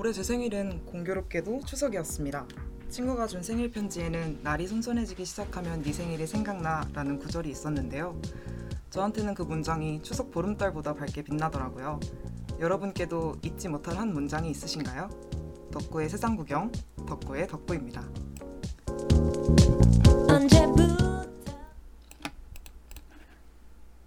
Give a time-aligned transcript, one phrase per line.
[0.00, 2.46] 올해 제 생일은 공교롭게도 추석이었습니다.
[2.88, 8.18] 친구가 준 생일 편지에는 날이 선선해지기 시작하면 네 생일이 생각나 라는 구절이 있었는데요.
[8.88, 12.00] 저한테는 그 문장이 추석 보름달보다 밝게 빛나더라고요.
[12.58, 15.10] 여러분께도 잊지 못할 한 문장이 있으신가요?
[15.70, 16.72] 덕구의 세상 구경,
[17.06, 18.02] 덕구의 덕구입니다.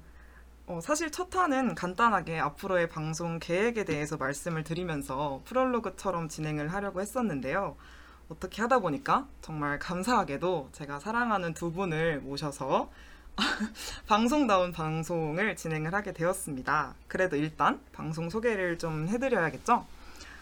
[0.69, 7.77] 어, 사실 첫 화는 간단하게 앞으로의 방송 계획에 대해서 말씀을 드리면서 프롤로그처럼 진행을 하려고 했었는데요.
[8.27, 12.91] 어떻게 하다 보니까 정말 감사하게도 제가 사랑하는 두 분을 모셔서
[14.07, 16.95] 방송다운 방송을 진행을 하게 되었습니다.
[17.07, 19.85] 그래도 일단 방송 소개를 좀 해드려야겠죠?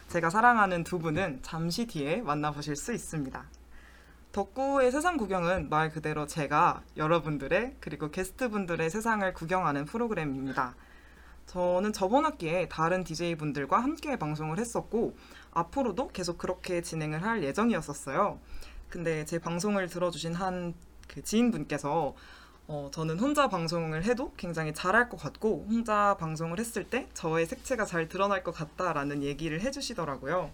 [0.09, 3.45] 제가 사랑하는 두 분은 잠시 뒤에 만나보실 수 있습니다.
[4.35, 10.75] 덕구의 세상 구경은 말 그대로 제가 여러분들의 그리고 게스트분들의 세상을 구경하는 프로그램입니다.
[11.45, 15.15] 저는 저번 학기에 다른 DJ분들과 함께 방송을 했었고
[15.51, 18.39] 앞으로도 계속 그렇게 진행을 할 예정이었었어요.
[18.89, 20.73] 근데 제 방송을 들어주신 한
[21.07, 22.15] 그 지인분께서
[22.67, 27.85] 어, 저는 혼자 방송을 해도 굉장히 잘할 것 같고 혼자 방송을 했을 때 저의 색채가
[27.85, 30.51] 잘 드러날 것 같다라는 얘기를 해주시더라고요.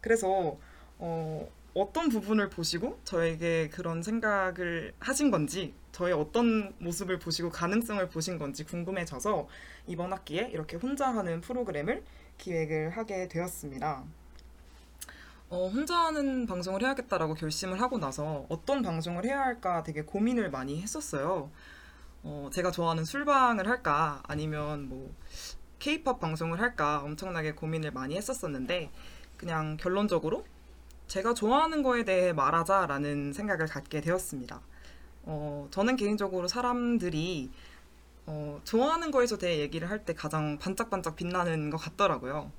[0.00, 0.58] 그래서
[0.98, 8.38] 어, 어떤 부분을 보시고 저에게 그런 생각을 하신 건지 저의 어떤 모습을 보시고 가능성을 보신
[8.38, 9.48] 건지 궁금해져서
[9.88, 12.04] 이번 학기에 이렇게 혼자 하는 프로그램을
[12.38, 14.04] 기획을 하게 되었습니다.
[15.50, 20.80] 어, 혼자 하는 방송을 해야겠다라고 결심을 하고 나서 어떤 방송을 해야 할까 되게 고민을 많이
[20.80, 21.50] 했었어요.
[22.22, 25.12] 어, 제가 좋아하는 술방을 할까 아니면 뭐
[25.80, 28.90] 케이팝 방송을 할까 엄청나게 고민을 많이 했었었는데
[29.36, 30.44] 그냥 결론적으로
[31.08, 34.60] 제가 좋아하는 거에 대해 말하자라는 생각을 갖게 되었습니다.
[35.24, 37.50] 어, 저는 개인적으로 사람들이
[38.26, 42.50] 어, 좋아하는 거에서 대해 얘기를 할 때 가장 반짝반짝 빛나는 것 같더라고요.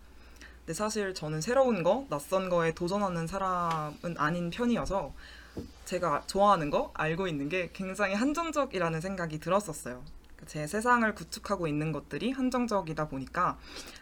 [0.59, 5.13] 근데 사실 저는 새로운 거, 낯선 거에 도전하는 사람은 아닌 편이어서
[5.85, 10.03] 제가 좋아하는 거, 알고 있는 게 굉장히 한정적이라는 생각이 들었었어요.
[10.47, 13.57] 제 세상을 구축하고 있는 것들이 한정적이다 보니까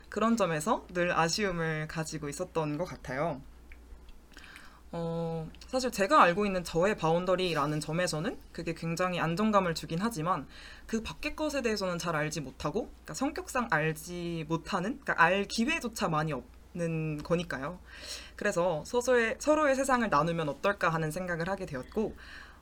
[0.09, 3.41] 그런 점에서 늘 아쉬움을 가지고 있었던 것 같아요.
[4.95, 10.47] 어, 사실 제가 알고 있는 저의 바운더리라는 점에서는 그게 굉장히 안정감을 주긴 하지만
[10.85, 16.31] 그 밖의 것에 대해서는 잘 알지 못하고 그러니까 성격상 알지 못하는 그러니까 알 기회조차 많이
[16.31, 17.79] 없는 거니까요.
[18.35, 22.15] 그래서 서로의, 서로의 세상을 나누면 어떨까 하는 생각을 하게 되었고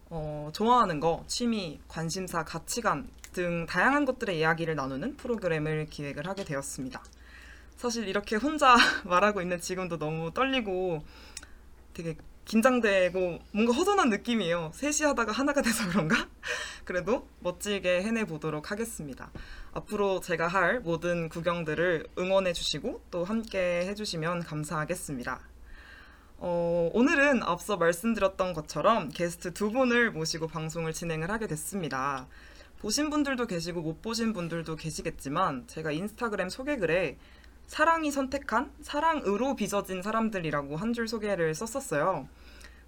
[0.09, 7.03] 어, 좋아하는 거, 취미, 관심사, 가치관 등 다양한 것들의 이야기를 나누는 프로그램을 기획을 하게 되었습니다.
[7.75, 11.03] 사실 이렇게 혼자 말하고 있는 지금도 너무 떨리고
[11.93, 12.15] 되게
[12.45, 14.71] 긴장되고 뭔가 허전한 느낌이에요.
[14.73, 16.27] 셋이 하다가 하나가 돼서 그런가?
[16.83, 19.31] 그래도 멋지게 해내 보도록 하겠습니다.
[19.73, 25.39] 앞으로 제가 할 모든 구경들을 응원해 주시고 또 함께 해 주시면 감사하겠습니다.
[26.43, 32.27] 어, 오늘은 앞서 말씀드렸던 것처럼 게스트 두 분을 모시고 방송을 진행을 하게 됐습니다.
[32.79, 37.19] 보신 분들도 계시고 못 보신 분들도 계시겠지만 제가 인스타그램 소개글에
[37.71, 42.27] 사랑이 선택한 사랑으로 빚어진 사람들이라고 한 줄 소개를 썼었어요.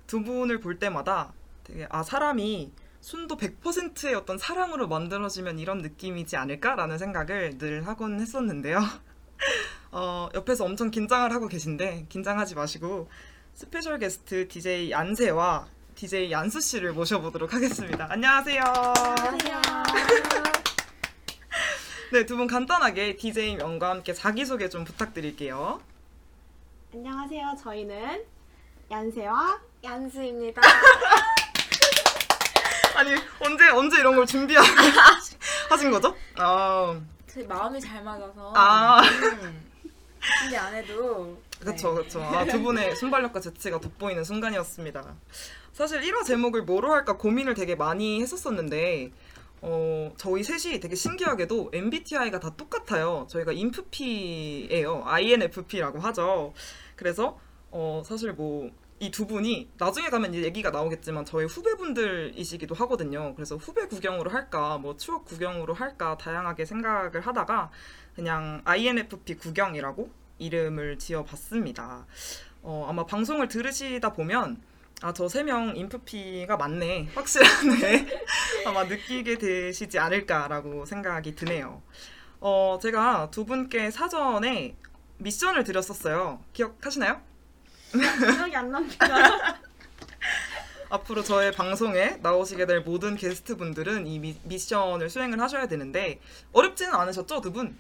[0.08, 1.32] 두 분을 볼 때마다
[1.64, 8.82] 되게 아 사람이 순도 100%의 어떤 사랑으로 만들어지면 이런 느낌이지 않을까라는 생각을 늘 하곤 했었는데요.
[9.92, 13.10] 어, 옆에서 엄청 긴장을 하고 계신데 긴장하지 마시고
[13.54, 15.66] 스페셜 게스트 DJ 얀세와
[15.96, 18.08] DJ 얀수 씨를 모셔보도록 하겠습니다.
[18.10, 18.62] 안녕하세요.
[18.62, 20.63] 안녕하세요.
[22.14, 25.82] 네, 두 분 간단하게 DJ 명과 함께 자기소개 좀 부탁드릴게요.
[26.94, 27.56] 안녕하세요.
[27.64, 28.24] 저희는
[28.92, 30.62] 얀세와 얀수입니다.
[32.96, 34.70] 아니, 언제, 언제 이런 걸 준비하신
[35.90, 36.16] 거죠?
[36.38, 36.96] 아,
[37.26, 38.54] 제 마음이 잘 맞아서.
[38.56, 39.02] 아.
[39.02, 39.72] 음.
[40.40, 41.36] 준비 안 해도.
[41.62, 42.04] 그쵸, 네.
[42.04, 42.22] 그쵸.
[42.22, 45.04] 아, 두 분의 순발력과 재치가 돋보이는 순간이었습니다.
[45.74, 49.10] 사실 1화 제목을 뭐로 할까 고민을 되게 많이 했었었는데,
[49.66, 53.26] 어, 저희 셋이 되게 신기하게도 MBTI가 다 똑같아요.
[53.30, 55.04] 저희가 INFP예요.
[55.06, 56.54] INFP라고 하죠.
[56.98, 57.40] 그래서,
[57.72, 58.70] 어, 사실 뭐,
[59.00, 63.34] 이 두 분이 나중에 가면 이제 얘기가 나오겠지만 저희 후배분들이시기도 하거든요.
[63.36, 67.72] 그래서 후배 구경으로 할까, 뭐 추억 구경으로 할까 다양하게 생각을 하다가
[68.16, 72.06] 그냥 INFP 구경이라고 이름을 지어봤습니다.
[72.62, 74.62] 어, 아마 방송을 들으시다 보면
[75.04, 77.10] 아, 저 세 명 인프피가 맞네.
[77.14, 78.08] 확실하네.
[78.66, 81.82] 아마 느끼게 되시지 않을까라고 생각이 드네요.
[82.40, 84.78] 어, 제가 두 분께 사전에
[85.18, 86.42] 미션을 드렸었어요.
[86.54, 87.22] 기억하시나요?
[87.92, 89.60] 기억이 안 납니다.
[90.90, 96.22] 앞으로 저의 방송에 나오시게 될 모든 게스트 분들은 이 미, 미션을 수행을 하셔야 되는데
[96.54, 97.78] 어렵지는 않으셨죠, 두 분?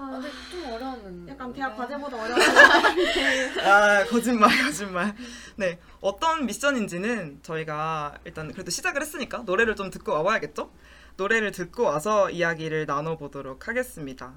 [0.00, 1.32] 아, 아, 근데 좀 어려웠는데.
[1.32, 3.60] 약간 대학 과제보다 어려운데.
[3.60, 5.14] 아, 거짓말, 거짓말.
[5.56, 10.72] 네, 어떤 미션인지는 저희가 일단 그래도 시작을 했으니까 노래를 좀 듣고 와봐야겠죠?
[11.16, 14.32] 노래를 듣고 와서 이야기를 나눠보도록 하겠습니다.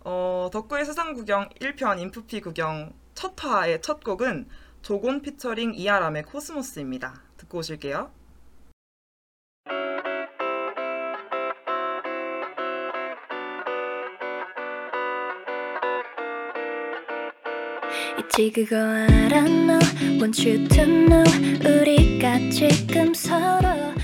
[0.00, 4.48] 어, 덕구의 세상 구경 1편 인프피 구경 첫 화의 첫 곡은
[4.82, 7.22] 조곤 피처링 이아람의 코스모스입니다.
[7.36, 8.10] 듣고 오실게요.
[18.18, 19.78] 있지 그거 알아 no
[20.20, 21.24] want you to know
[21.80, 23.94] 우리가 지금 서로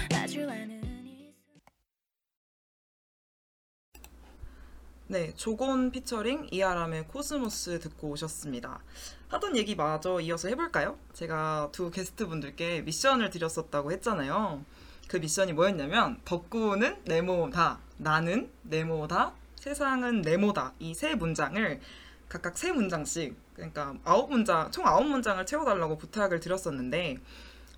[5.06, 8.80] 네, 조곤 피처링 이아람의 코스모스 듣고 오셨습니다.
[9.28, 10.98] 하던 얘기 마저 이어서 해볼까요?
[11.14, 14.64] 제가 두 게스트 분들께 미션을 드렸었다고 했잖아요.
[15.08, 21.80] 그 미션이 뭐였냐면 덕구는 네모다, 나는 네모다, 세상은 네모다 이 세 문장을
[22.28, 27.18] 각각 세 문장씩 그러니까 아홉 문장 총 아홉 문장을 채워달라고 부탁을 드렸었는데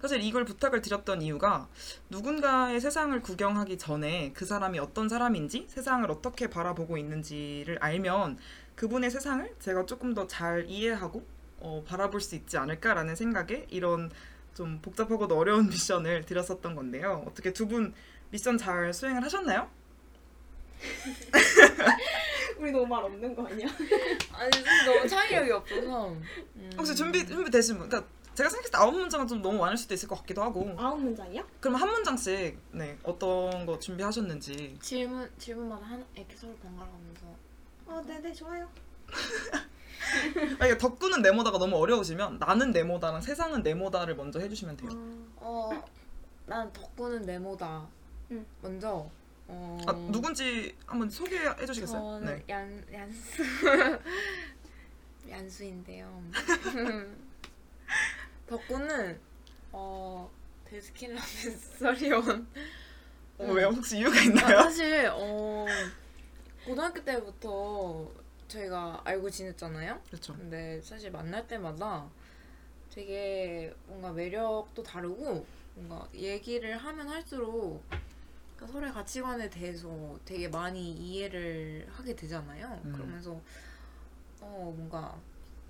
[0.01, 1.69] 사실 이걸 부탁을 드렸던 이유가
[2.11, 8.39] 누군가의 세상을 구경하기 전에 그 사람이 어떤 사람인지 세상을 어떻게 바라보고 있는지를 알면
[8.75, 11.25] 그분의 세상을 제가 조금 더 잘 이해하고
[11.61, 14.11] 어, 바라볼 수 있지 않을까라는 생각에 이런
[14.55, 17.25] 좀 복잡하고도 어려운 미션을 드렸었던 건데요.
[17.27, 17.95] 어떻게 두 분
[18.31, 19.69] 미션 잘 수행을 하셨나요?
[22.63, 23.67] 우리 너무 말 없는 거 아니야?
[24.33, 24.51] 아니,
[24.87, 26.11] 너무 창의력이 없어서.
[26.11, 26.71] 음.
[26.79, 27.89] 혹시 준비 준비 되신 분?
[27.89, 30.73] 그러니까 제가 생각했을 때 아홉 문장은 좀 너무 많을 수도 있을 것 같기도 하고.
[30.79, 31.45] 아홉 문장이야?
[31.61, 34.79] 그럼 한 문장씩 네 어떤 거 준비하셨는지.
[34.81, 37.27] 질문, 질문마다 한 에피소드 번갈아가면서.
[37.89, 38.69] 아, 네네, 좋아요.
[40.61, 44.91] 아, 이게 덕구는 네모다가 너무 어려우시면 나는 네모다랑 세상은 네모다를 먼저 해주시면 돼요.
[45.37, 45.71] 어,
[46.47, 47.89] 난 덕구는 네모다.
[48.31, 48.47] 응.
[48.63, 49.11] 먼저.
[49.55, 52.21] 어, 아 누군지 한번 소개해 주시겠어요?
[52.21, 52.43] 네.
[52.49, 53.43] 얀, 얀수.
[55.29, 56.23] 얀수인데요.
[58.49, 59.21] 덕구는,
[59.73, 60.31] 어,
[60.65, 62.47] 데스킨 라멘 서리온.
[63.39, 63.69] 어, 왜요?
[63.69, 64.63] 혹시 이유가 아, 있나요?
[64.63, 65.67] 사실 어
[66.65, 68.09] 고등학교 때부터
[68.49, 70.01] 저희가 알고 지냈잖아요.
[70.07, 70.35] 그렇죠.
[70.37, 72.09] 근데 사실 만날 때마다
[72.95, 77.83] 되게 뭔가 매력도 다르고 뭔가 얘기를 하면 할수록
[78.57, 82.81] 그러니까 서로의 가치관에 대해서 되게 많이 이해를 하게 되잖아요.
[82.85, 82.93] 음.
[82.93, 83.41] 그러면서
[84.41, 85.19] 어 뭔가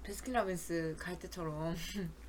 [0.03, 1.75] 베스킨라빈스 갈 때처럼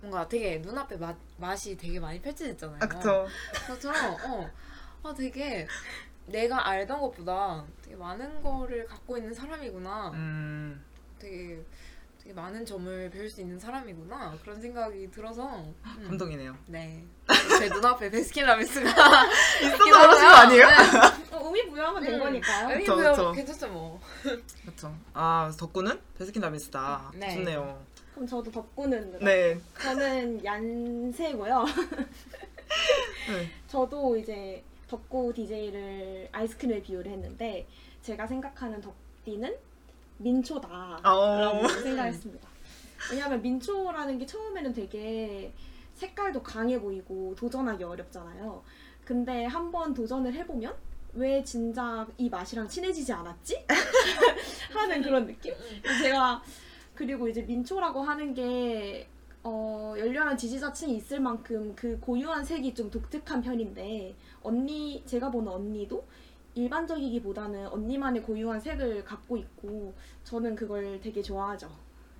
[0.00, 2.78] 뭔가 되게 눈앞에 맛, 맛이 되게 많이 펼쳐졌잖아요.
[2.82, 3.26] 아 그쵸.
[3.66, 4.50] 그것처럼 어,
[5.02, 5.66] 아 되게
[6.26, 10.10] 내가 알던 것보다 되게 많은 거를 갖고 있는 사람이구나.
[10.10, 10.84] 음
[11.18, 11.62] 되게
[12.24, 15.74] 되게 많은 점을 배울 수 있는 사람이구나 그런 생각이 들어서 음,
[16.06, 16.56] 감동이네요.
[16.68, 17.04] 네.
[17.58, 18.88] 제 눈앞에 베스킨라빈스가
[19.62, 20.66] 있어서 그러신 거 아니에요?
[21.32, 22.18] 어, 의미 부여하면 된 음.
[22.20, 22.78] 거니까요.
[22.78, 23.32] 그쵸, 그쵸.
[23.32, 24.00] 괜찮죠 뭐.
[24.62, 24.96] 그렇죠.
[25.12, 27.12] 아 덕구는 베스킨 라빈스다.
[27.16, 27.34] 네.
[27.34, 27.84] 좋네요.
[28.14, 29.60] 그럼 저도 덕구는 네.
[29.78, 31.64] 저는 얀세고요.
[33.28, 33.50] 네.
[33.68, 37.66] 저도 이제 덕구 DJ를 아이스크림에 비유를 했는데
[38.00, 39.54] 제가 생각하는 덕디는
[40.24, 41.68] 민초다라고 어.
[41.68, 42.48] 생각했습니다.
[43.10, 45.52] 왜냐하면 민초라는 게 처음에는 되게
[45.94, 48.62] 색깔도 강해 보이고 도전하기 어렵잖아요.
[49.04, 50.74] 근데 한번 도전을 해보면
[51.12, 53.66] 왜 진작 이 맛이랑 친해지지 않았지?
[54.72, 55.54] 하는 그런 느낌?
[56.02, 56.42] 제가
[56.94, 59.06] 그리고 이제 민초라고 하는 게
[59.42, 66.04] 어, 연료한 지지자층이 있을 만큼 그 고유한 색이 좀 독특한 편인데 언니 제가 보는 언니도
[66.54, 69.94] 일반적이기보다는 언니만의 고유한 색을 갖고 있고
[70.24, 71.68] 저는 그걸 되게 좋아하죠.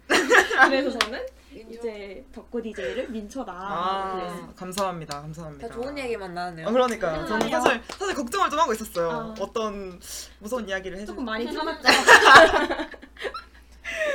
[0.68, 1.24] 그래서 저는
[1.70, 4.52] 이제 덕구 DJ를 민초다 아.
[4.56, 5.22] 감사합니다.
[5.22, 5.66] 감사합니다.
[5.68, 6.68] 다 좋은 얘기만 나왔네요.
[6.68, 7.48] 아, 그러니까 음, 저는.
[7.48, 9.10] 사실 사실 걱정을 좀 하고 있었어요.
[9.10, 9.34] 아.
[9.40, 9.98] 어떤
[10.40, 11.06] 무서운 이야기를 해줄.
[11.06, 11.82] 조금 많이 참았죠.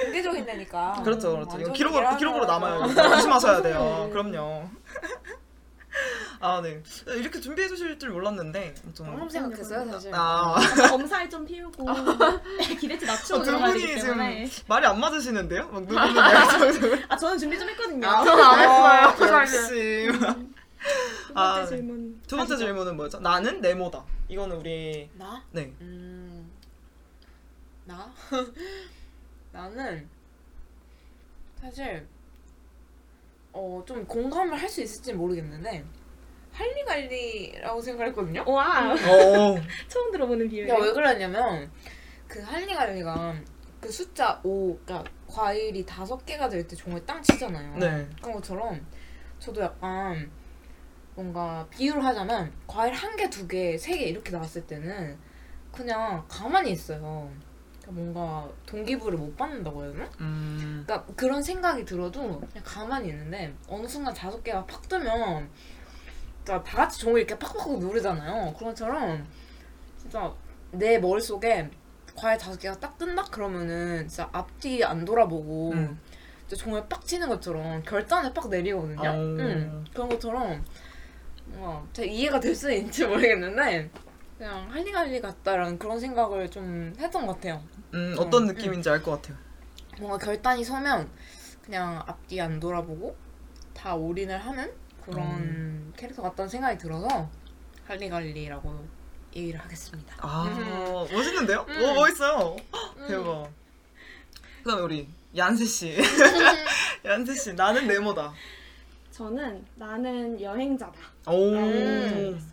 [0.03, 1.01] 공개적인다니까.
[1.03, 1.49] 그렇죠, 그렇죠.
[1.49, 2.85] 이건 완전 기록으로 기록으로 남아요.
[2.91, 4.09] 이거 조심하셔야 돼요.
[4.13, 4.69] 그럼요.
[6.41, 6.81] 아 네.
[7.07, 9.05] 이렇게 준비해 주실 줄 몰랐는데 좀.
[9.07, 10.11] 방금 생각했어요 사실.
[10.13, 10.55] 아.
[10.89, 11.85] 검사에 좀 피우고
[12.79, 15.67] 기대치 낮추고 어, 두 분이 되기 지금 때문에 말이 안 맞으시는데요?
[15.67, 15.99] 막 누구는
[17.09, 18.07] 아 저는 준비 좀 했거든요.
[18.07, 19.35] 저는 안 했어요.
[19.35, 20.07] 아, 역시.
[20.11, 20.49] 두 번째
[21.35, 21.67] 아, 네.
[21.67, 22.21] 질문.
[22.25, 22.55] 두 번째.
[22.57, 23.19] 질문은 뭐였죠?
[23.19, 24.03] 나는 네모다.
[24.29, 25.43] 이거는 우리 나?
[25.51, 25.73] 네.
[25.81, 26.49] 음.
[27.83, 28.11] 나?
[29.51, 30.07] 나는
[31.59, 32.07] 사실
[33.51, 35.83] 어, 좀 공감을 할 수 있을지 모르겠는데
[36.51, 38.43] 할리갈리라고 생각했거든요.
[38.47, 39.55] 와 어.
[39.87, 40.73] 처음 들어보는 비유예요.
[40.73, 41.69] 야, 왜 그러냐면
[42.27, 43.35] 그 할리갈리가
[43.79, 47.77] 그 숫자 5, 그러니까 과일이 다섯 개가 될 때 종을 땅 치잖아요.
[47.77, 48.07] 네.
[48.21, 48.85] 그런 것처럼
[49.39, 50.29] 저도 약간
[51.15, 55.17] 뭔가 비유를 하자면 과일 한 개, 두 개, 세 개 이렇게 나왔을 때는
[55.71, 57.31] 그냥 가만히 있어요.
[57.81, 60.09] 그러니까 뭔가 동기부를 못 받는다고 해야 되나?
[60.19, 60.83] 음.
[60.85, 65.49] 그러니까 그런 생각이 들어도 그냥 가만히 있는데 어느 순간 다섯 개가 팍 뜨면
[66.49, 68.55] 진짜 다 같이 종을 이렇게 팍팍 누르잖아요.
[68.55, 69.27] 그런 것처럼
[69.99, 70.33] 진짜
[70.71, 71.69] 내 머릿속에
[72.15, 75.99] 과일 다섯 개가 딱 뜬다 그러면은 진짜 앞뒤 안 돌아보고 음.
[76.47, 79.07] 진짜 종을 빡 치는 것처럼 결단을 빡 내리거든요.
[79.07, 79.13] 어.
[79.13, 80.65] 음, 그런 것처럼
[81.45, 83.91] 뭔가 제가 이해가 될 수는 있는지 모르겠는데
[84.39, 87.61] 그냥 할리갈리 같다라는 그런 생각을 좀 했던 것 같아요.
[87.93, 89.37] 음, 어떤 음, 느낌인지 알것 같아요.
[89.99, 91.11] 뭔가 결단이 서면
[91.61, 93.15] 그냥 앞뒤 안 돌아보고
[93.75, 95.93] 다 올인을 하는 그런 음.
[95.97, 97.29] 캐릭터 같다는 생각이 들어서
[97.85, 98.87] 할리갈리라고
[99.35, 100.15] 얘기를 하겠습니다.
[100.19, 101.15] 아, 음.
[101.15, 101.65] 멋있는데요?
[101.67, 101.81] 음.
[101.83, 102.55] 오, 멋있어요.
[102.97, 103.07] 음.
[103.07, 103.49] 대박.
[104.63, 105.97] 그다음에 우리 얀세 씨.
[107.05, 108.33] 얀세 씨, 나는 네모다.
[109.11, 110.99] 저는 나는 여행자다.
[111.27, 111.53] 오.
[111.53, 112.51] 음.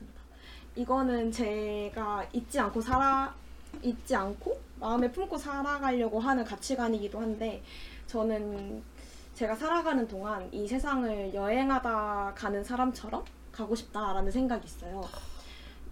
[0.75, 3.35] 이거는 제가 잊지 않고 살아
[3.83, 7.63] 잊지 않고 마음에 품고 살아가려고 하는 가치관이기도 한데
[8.07, 8.83] 저는
[9.37, 15.05] 제가 살아가는 동안 이 세상을 여행하다 가는 사람처럼 가고 싶다라는 생각이 있어요.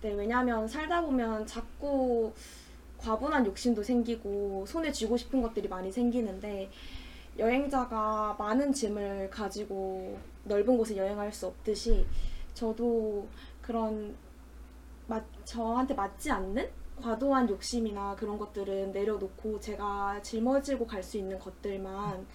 [0.00, 2.32] 네, 왜냐하면 살다 보면 자꾸
[2.96, 6.70] 과분한 욕심도 생기고 손에 쥐고 싶은 것들이 많이 생기는데
[7.38, 12.06] 여행자가 많은 짐을 가지고 넓은 곳에 여행할 수 없듯이
[12.54, 13.28] 저도
[13.60, 14.16] 그런
[15.06, 16.70] 맞, 저한테 맞지 않는
[17.02, 22.26] 과도한 욕심이나 그런 것들은 내려놓고 제가 짊어지고 갈 수 있는 것들만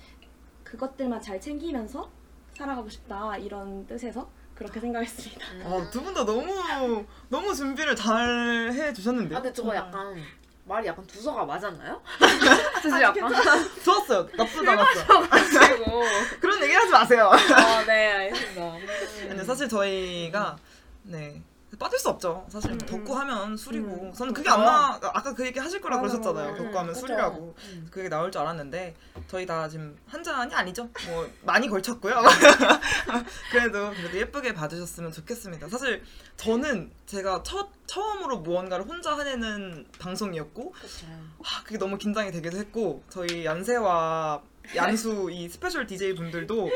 [0.70, 2.12] 그것들만 잘 챙기면서
[2.56, 5.46] 살아가고 싶다 이런 뜻에서 그렇게 생각했습니다.
[5.66, 9.42] 아, 두분 다 너무 너무 준비를 잘해 아, 주셨는데요.
[9.42, 9.76] 근데 저거.
[9.76, 10.16] 약간
[10.66, 12.00] 말이 약간 두서가 맞았나요?
[12.84, 13.34] 사실 약간
[13.84, 14.28] 좋았어요.
[14.38, 15.30] 나쁘지 않았어요.
[15.30, 16.04] 가지고
[16.40, 17.32] 그런 얘기 하지 마세요.
[17.32, 18.76] 아, 네, 알겠습니다.
[18.76, 18.86] 음.
[19.30, 20.58] 근데 사실 저희가
[21.04, 21.42] 네
[21.78, 22.46] 빠질 수 없죠.
[22.50, 23.18] 사실 음, 덕구 음.
[23.20, 24.14] 하면 술이고 음.
[24.14, 25.00] 저는 그게 안 나.
[25.02, 26.56] 아까 그 얘기 하실 거라 맞아, 그러셨잖아요.
[26.56, 27.00] 덕구 하면 그죠.
[27.02, 27.56] 술이라고.
[27.60, 27.88] 음.
[27.92, 28.96] 그게 나올 줄 알았는데
[29.28, 30.90] 저희 다 지금 한 잔이 아니죠.
[31.08, 32.16] 뭐 많이 걸쳤고요.
[33.52, 35.70] 그래도 그래도 예쁘게 봐주셨으면 좋겠습니다.
[35.70, 36.04] 사실
[36.38, 41.08] 저는 제가 첫 처음으로 무언가를 혼자 해내는 방송이었고 그쵸.
[41.40, 44.42] 아, 그게 너무 긴장이 되기도 했고 저희 얀세와
[44.76, 46.70] 얀수 이 스페셜 DJ 분들도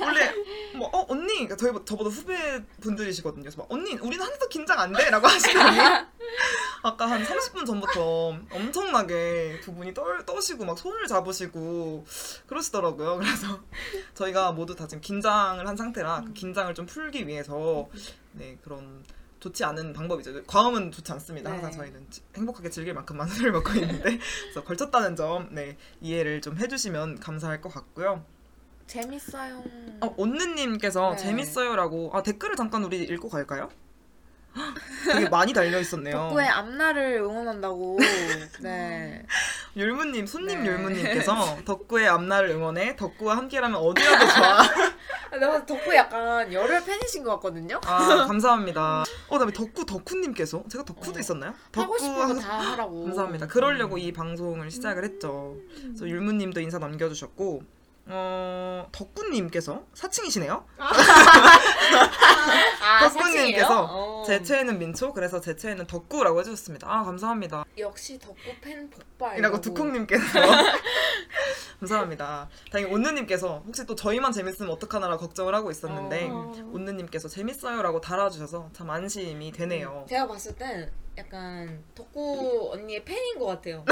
[0.00, 0.32] 원래
[0.76, 3.42] 뭐 어 언니 그러니까 저희 저보다 후배 분들이시거든요.
[3.42, 5.78] 그래서 막 언니 우리는 하나도 긴장 안 돼라고 하시더니
[6.82, 12.04] 아까 한 30분 전부터 엄청나게 두 분이 떨 떠시고 막 손을 잡으시고
[12.46, 13.16] 그러시더라고요.
[13.16, 13.60] 그래서
[14.14, 17.88] 저희가 모두 다 지금 긴장을 한 상태라 그 긴장을 좀 풀기 위해서
[18.32, 19.04] 네 그런
[19.44, 20.42] 좋지 않은 방법이죠.
[20.44, 21.50] 과음은 좋지 않습니다.
[21.50, 21.76] 항상 네.
[21.76, 27.20] 저희는 지- 행복하게 즐길 만큼만 술을 먹고 있는데 그래서 걸쳤다는 점 네, 이해를 좀 해주시면
[27.20, 28.24] 감사할 것 같고요.
[28.86, 29.62] 재밌어요.
[30.00, 31.16] 어, 온느님께서 네.
[31.18, 33.68] 재밌어요라고 아 댓글을 잠깐 우리 읽고 갈까요?
[34.56, 34.74] 헉,
[35.12, 36.16] 되게 많이 달려 있었네요.
[36.16, 37.98] 덕구의 앞날을 응원한다고.
[38.60, 39.24] 네.
[39.76, 40.68] 율무님, 손님 네.
[40.70, 44.62] 율무님께서 덕구의 앞날을 응원해 덕구와 함께라면 어디라도 좋아.
[45.38, 47.80] 내가 덕구 약간 열혈 팬이신 것 같거든요.
[47.84, 49.02] 아 감사합니다.
[49.02, 51.20] 어 그다음에 덕구 덕후님께서 제가 덕후도 어.
[51.20, 51.54] 있었나요?
[51.74, 53.04] 하고 싶은 거 덕후 다 하라고.
[53.06, 53.46] 감사합니다.
[53.48, 55.56] 그러려고 이 방송을 시작을 했죠.
[55.82, 57.62] 그래서 율무님도 인사 남겨주셨고
[58.06, 60.64] 어 덕구님께서 사칭이시네요.
[62.82, 63.66] 아, 덕구님께서 사칭이에요?
[63.90, 64.22] 어.
[64.26, 66.86] 제 최애는 민초 그래서 제 최애는 덕구라고 해주셨습니다.
[66.90, 67.64] 아 감사합니다.
[67.78, 69.38] 역시 덕구 팬 폭발.
[69.38, 70.22] 이라고 두콩님께서
[71.80, 72.48] 감사합니다.
[72.70, 76.52] 다행히 온느님께서 혹시 또 저희만 재밌으면 어떡하나라 걱정을 하고 있었는데 어.
[76.72, 80.04] 온느님께서 재밌어요라고 달아주셔서 참 안심이 되네요.
[80.08, 83.84] 제가 봤을 땐 약간 덕구 언니의 팬인 것 같아요.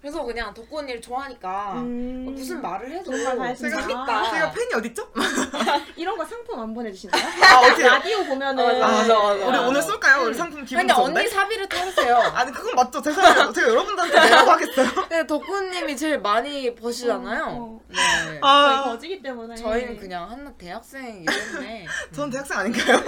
[0.00, 3.54] 그래서 그냥 덕구 언니를 좋아하니까 음, 어, 무슨 말을 해도 정말.
[3.54, 4.30] 재밌다.
[4.30, 5.06] 제가 팬이 어딨죠?
[5.94, 7.22] 이런 거 상품 안 보내주시나요?
[7.22, 7.82] 아 어떻게?
[7.86, 9.46] 라디오 보면은 맞아, 맞아, 맞아.
[9.46, 10.24] 우리 오늘 쏠까요?
[10.24, 11.20] 우리 상품 기분 근데 좋은데?
[11.20, 12.16] 언니 사비를 털으세요.
[12.34, 13.02] 아니 그건 맞죠.
[13.02, 13.52] 죄송해요.
[13.52, 14.90] 제가 여러분들한테 내라고 하겠어요.
[15.08, 17.44] 근데 덕구님이 제일 많이 버시잖아요.
[17.44, 17.80] 어, 어.
[17.88, 17.96] 네.
[18.24, 23.04] 저희 아, 거지기 때문에 저희는 그냥 한낱 대학생이기 때문에 전 대학생 아닌가요?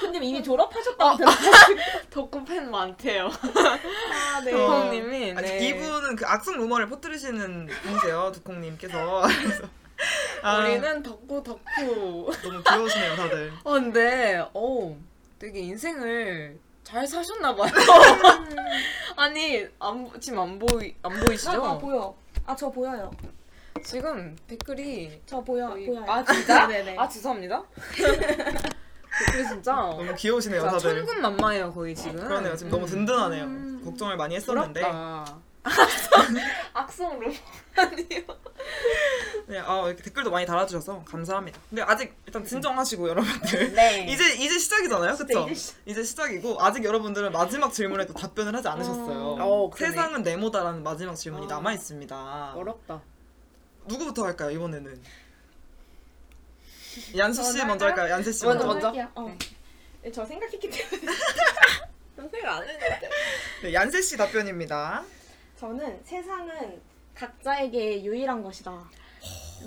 [0.00, 1.16] 대표님 이미 졸업하셨다고 어.
[1.16, 1.76] 들었어요.
[2.10, 3.30] 덕구 팬 많대요.
[3.30, 4.52] 아, 네.
[4.52, 5.58] 아니, 네.
[5.68, 8.32] 이분은 그 악성 루머를 퍼뜨리시는 분이세요.
[8.34, 9.24] 두콩님께서.
[10.42, 12.30] 아, 우리는 덕구 덕후.
[12.42, 13.52] 너무 귀여우시네요, 다들.
[13.64, 14.96] 어 근데 어
[15.38, 17.70] 되게 인생을 잘 사셨나 봐요.
[19.16, 21.78] 아니 안 보- 지금 안 보이 안 아, 아, 보이시죠?
[21.78, 22.14] 보여.
[22.46, 23.10] 아 저 보여요.
[23.84, 26.04] 지금 댓글이 저 보여 보여요.
[26.08, 26.66] 아, 진짜?
[26.68, 26.96] 네네.
[26.98, 27.62] 아 죄송합니다.
[29.18, 30.80] 댓글이 진짜 너무 귀여우시네요, 다들.
[31.04, 32.16] 천군만마해요 거의 지금.
[32.16, 32.56] 그러네요.
[32.56, 32.88] 지금 너무 음.
[32.88, 33.44] 든든하네요.
[33.44, 33.82] 음.
[33.84, 34.80] 걱정을 많이 했었는데.
[34.80, 35.38] 부럽다.
[36.72, 37.36] 악성 로봇
[37.76, 38.22] 아니에요?
[39.46, 41.60] 네, 아, 이렇게 댓글도 많이 달아주셔서 감사합니다.
[41.68, 43.72] 근데 아직 일단 진정하시고 여러분들.
[43.74, 44.06] 네.
[44.08, 45.44] 이제 이제 시작이잖아요, 그렇죠?
[45.48, 49.36] 이제 시- 이제 시작이고 아직 여러분들은 마지막 질문에도 답변을 하지 않으셨어요.
[49.40, 49.90] 어, 그러네.
[49.92, 51.48] 세상은 네모다라는 마지막 질문이 어.
[51.48, 52.52] 남아 있습니다.
[52.54, 53.02] 어렵다.
[53.86, 55.02] 누구부터 할까요 이번에는?
[57.16, 58.10] 얀수 씨 먼저 할까요?
[58.12, 58.86] 얀세 씨 먼저, 먼저.
[58.88, 59.00] 먼저.
[59.00, 59.08] 할게요.
[59.14, 59.22] 어.
[59.26, 59.38] 네.
[60.02, 61.12] 네, 저 생각했기 때문에
[62.30, 63.10] 생각 안 했는데.
[63.62, 65.04] 네, 얀세 씨 답변입니다.
[65.60, 66.80] 저는 세상은
[67.14, 68.72] 각자에게 유일한 것이다.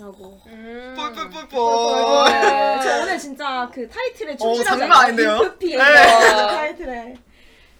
[0.00, 0.40] 라고.
[0.46, 0.92] 음.
[0.96, 2.32] 뿔뿔뿔뿔.
[2.32, 5.36] 네, 저 오늘 진짜 그 타이틀에 어, 충실하지 아닌데요?
[5.36, 5.84] 인프피의 네.
[5.84, 7.16] 타이틀에.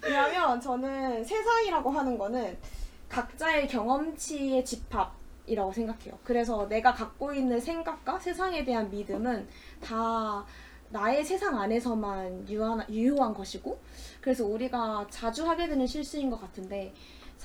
[0.01, 2.57] 왜냐면 저는 세상이라고 하는 거는
[3.09, 6.17] 각자의 경험치의 집합이라고 생각해요.
[6.23, 9.45] 그래서 내가 갖고 있는 생각과 세상에 대한 믿음은
[9.83, 10.45] 다
[10.89, 13.77] 나의 세상 안에서만 유한, 유효한 것이고,
[14.21, 16.93] 그래서 우리가 자주 하게 되는 실수인 것 같은데,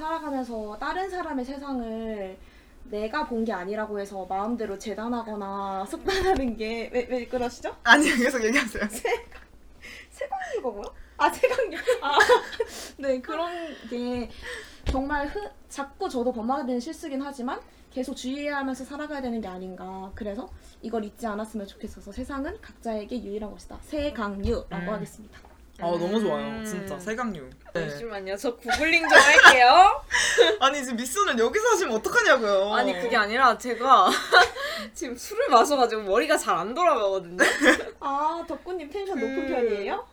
[0.05, 2.39] 살아가면서 다른 사람의 세상을
[2.85, 7.77] 내가 본 게 아니라고 해서 마음대로 재단하거나 속단하는 게 왜 왜 그러시죠?
[7.85, 8.83] 아니요 계속 얘기하세요.
[10.11, 10.85] 세강유가 뭐야?
[11.19, 11.77] 아 세강유.
[12.03, 12.19] 아,
[12.99, 13.51] 네 그런
[13.89, 14.31] 게
[14.87, 20.11] 정말 흔, 자꾸 저도 범하게 되는 실수긴 하지만 계속 주의하면서 살아가야 되는 게 아닌가.
[20.15, 20.49] 그래서
[20.83, 23.79] 이걸 잊지 않았으면 좋겠어서 세상은 각자에게 유일한 것이다.
[23.83, 24.89] 세강유라고 음.
[24.89, 25.39] 하겠습니다.
[25.81, 26.65] 아 너무 좋아요, 음.
[26.65, 27.49] 진짜 세강류.
[27.73, 27.89] 네.
[27.89, 28.37] 잠시만요.
[28.37, 30.03] 저 구글링 좀 할게요.
[30.61, 32.73] 아니 지금 미스는 여기서 하시면 어떡하냐고요.
[32.75, 34.11] 아니 그게 아니라 제가
[34.95, 37.39] 지금 술을 마셔가지고 머리가 잘 안 돌아가거든요.
[38.01, 40.07] 아 덕구님 텐션 그- 높은 편이에요?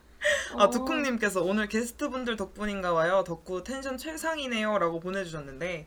[0.58, 0.70] 아 어.
[0.70, 3.24] 두콩님께서 오늘 게스트분들 덕분인가 봐요.
[3.26, 5.86] 덕후 텐션 최상이네요 라고 보내주셨는데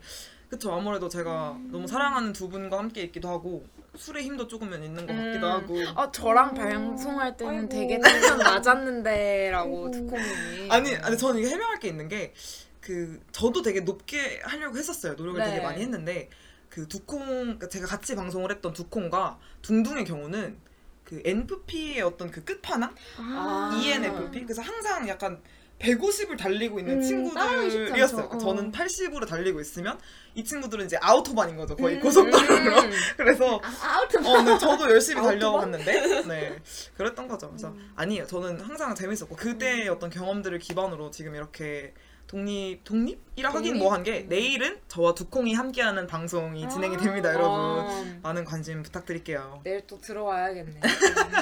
[0.49, 1.69] 그쵸 아무래도 제가 음.
[1.71, 5.51] 너무 사랑하는 두 분과 함께 있기도 하고 술의 힘도 조금은 있는 것 같기도 음.
[5.51, 6.55] 하고 아 저랑 음.
[6.55, 7.69] 방송할 때는 아이고.
[7.69, 9.91] 되게 텐션 낮았는데라고.
[9.91, 12.33] 두콩님이 아니 아니 저는 이게 해명할 게 있는 게
[12.81, 15.51] 그 저도 되게 높게 하려고 했었어요 노력을 네.
[15.51, 16.29] 되게 많이 했는데
[16.67, 20.57] 그 두콩 그러니까 제가 같이 방송을 했던 두콩과 둥둥의 경우는
[21.03, 23.79] 그 NFP의 어떤 그 끝판왕 아.
[23.81, 25.41] ENFP 그래서 항상 약간
[25.81, 28.23] 150을 달리고 있는 음, 친구들이었어요.
[28.23, 28.35] 않죠.
[28.35, 28.37] 어.
[28.37, 29.97] 저는 80으로 달리고 있으면
[30.35, 31.75] 이 친구들은 이제 아우토반인 거죠.
[31.75, 32.01] 거의 음.
[32.01, 32.81] 고속도로로.
[32.81, 32.91] 음.
[33.17, 35.39] 그래서 아, 아우트 어, 네, 저도 열심히 아우토반?
[35.39, 36.59] 달려봤는데, 네,
[36.97, 37.49] 그랬던 거죠.
[37.49, 37.91] 그래서 음.
[37.95, 38.27] 아니에요.
[38.27, 41.93] 저는 항상 재밌었고 그때의 어떤 경험들을 기반으로 지금 이렇게
[42.31, 43.77] 독립 독립이라 하긴 독립?
[43.79, 46.99] 뭐한 게 내일은 저와 두콩이 함께하는 방송이 진행이 아.
[46.99, 47.51] 됩니다, 여러분.
[47.51, 49.59] 어, 많은 관심 부탁드릴게요.
[49.65, 50.79] 내일 또 들어와야겠네.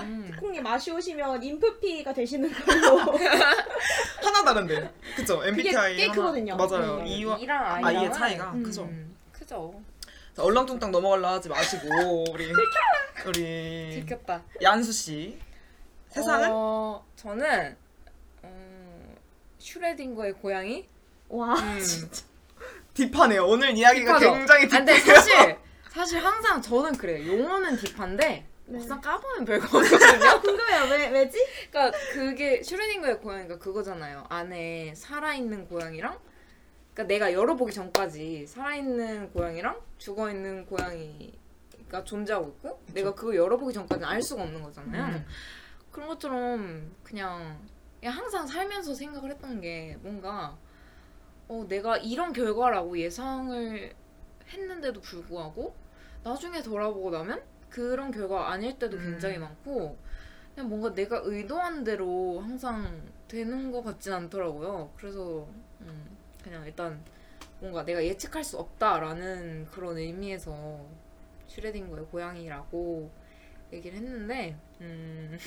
[0.02, 0.32] 음.
[0.40, 2.98] 콩님 맛이 오시면 인프피가 되시는 걸로.
[4.24, 5.46] 하나 다른데, 그쵸?
[5.46, 6.56] MBTI 꽤 하나- 크거든요.
[6.58, 6.98] 맞아요.
[7.04, 7.10] 네.
[7.18, 8.64] 이와 이랑 아, 아이랑 이의 차이가 음.
[8.64, 8.84] 그죠.
[8.86, 9.80] 음, 크죠.
[10.36, 12.52] 자, 얼렁뚱땅 넘어갈라 하지 마시고 우리
[13.28, 14.42] 우리 들켰다.
[14.64, 15.38] 얀수 씨
[16.08, 17.78] 세상은 어, 저는 음,
[19.60, 20.88] 슈레딩거의 고양이.
[21.30, 21.54] 와.
[21.56, 21.80] 음.
[22.94, 23.46] 딥하네요.
[23.46, 24.34] 오늘 이야기가 딥하죠?
[24.38, 24.86] 굉장히 아, 딥해요.
[24.86, 25.58] 근데 사실
[25.90, 27.38] 사실 항상 저는 그래요.
[27.38, 28.78] 용어는 딥한데 네.
[28.78, 30.42] 막상 까보면 별거 없거든요.
[30.42, 30.84] 궁금해요.
[30.92, 31.38] 왜 왜지?
[31.72, 34.26] 그러니까 그게 슈레딩거의 고양이가 그거잖아요.
[34.30, 36.18] 안에 살아있는 고양이랑
[36.94, 44.22] 그러니까 내가 열어보기 전까지 살아있는 고양이랑 죽어있는 고양이가 존재하고 있고 내가 그거 열어보기 전까지는 알
[44.22, 45.16] 수가 없는 거잖아요.
[45.16, 45.26] 음.
[45.92, 47.60] 그런 것처럼 그냥
[48.08, 50.58] 항상 살면서 생각을 했던 게 뭔가
[51.48, 53.94] 어, 내가 이런 결과라고 예상을
[54.48, 55.76] 했는데도 불구하고
[56.24, 59.12] 나중에 돌아보고 나면 그런 결과 아닐 때도 음.
[59.12, 59.98] 굉장히 많고
[60.54, 64.92] 그냥 뭔가 내가 의도한 대로 항상 되는 것 같진 않더라고요.
[64.98, 65.48] 그래서
[65.82, 67.04] 음, 그냥 일단
[67.60, 70.86] 뭔가 내가 예측할 수 없다라는 그런 의미에서
[71.48, 73.10] 슈레딩거의 고양이라고
[73.72, 75.38] 얘기를 했는데 음,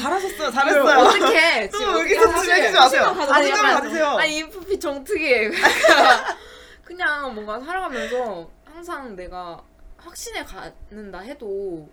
[0.00, 0.50] 잘하셨어요.
[0.50, 0.98] 잘했어요.
[0.98, 2.72] 어떻게 또 지금 여기서 좀 하세요.
[2.72, 3.30] 자신감
[3.66, 4.06] 약간- 가지세요.
[4.08, 5.50] 아니 인프피 정특이에요.
[6.84, 9.62] 그냥 뭔가 살아가면서 항상 내가
[9.98, 11.88] 확신에 갖는다 해도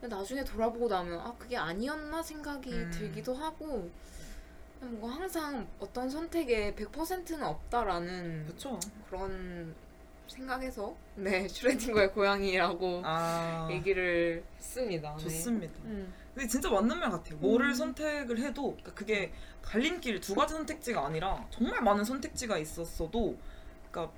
[0.00, 2.90] 나중에 돌아보고 나면 아 그게 아니었나 생각이 음.
[2.92, 3.90] 들기도 하고
[4.80, 8.78] 뭔가 항상 어떤 선택에 100%는 없다라는 그렇죠.
[9.08, 9.74] 그런
[10.28, 15.14] 생각에서 네 슈레딩거의 고양이라고 아 얘기를 했습니다.
[15.16, 15.22] 네.
[15.22, 15.74] 좋습니다.
[15.84, 16.12] 음.
[16.34, 17.36] 근데 진짜 맞는 말 같아요.
[17.38, 17.74] 뭐를 음.
[17.74, 19.32] 선택을 해도 그러니까 그게
[19.62, 23.36] 갈림길 두 가지 선택지가 아니라 정말 많은 선택지가 있었어도
[23.90, 24.12] 그러니까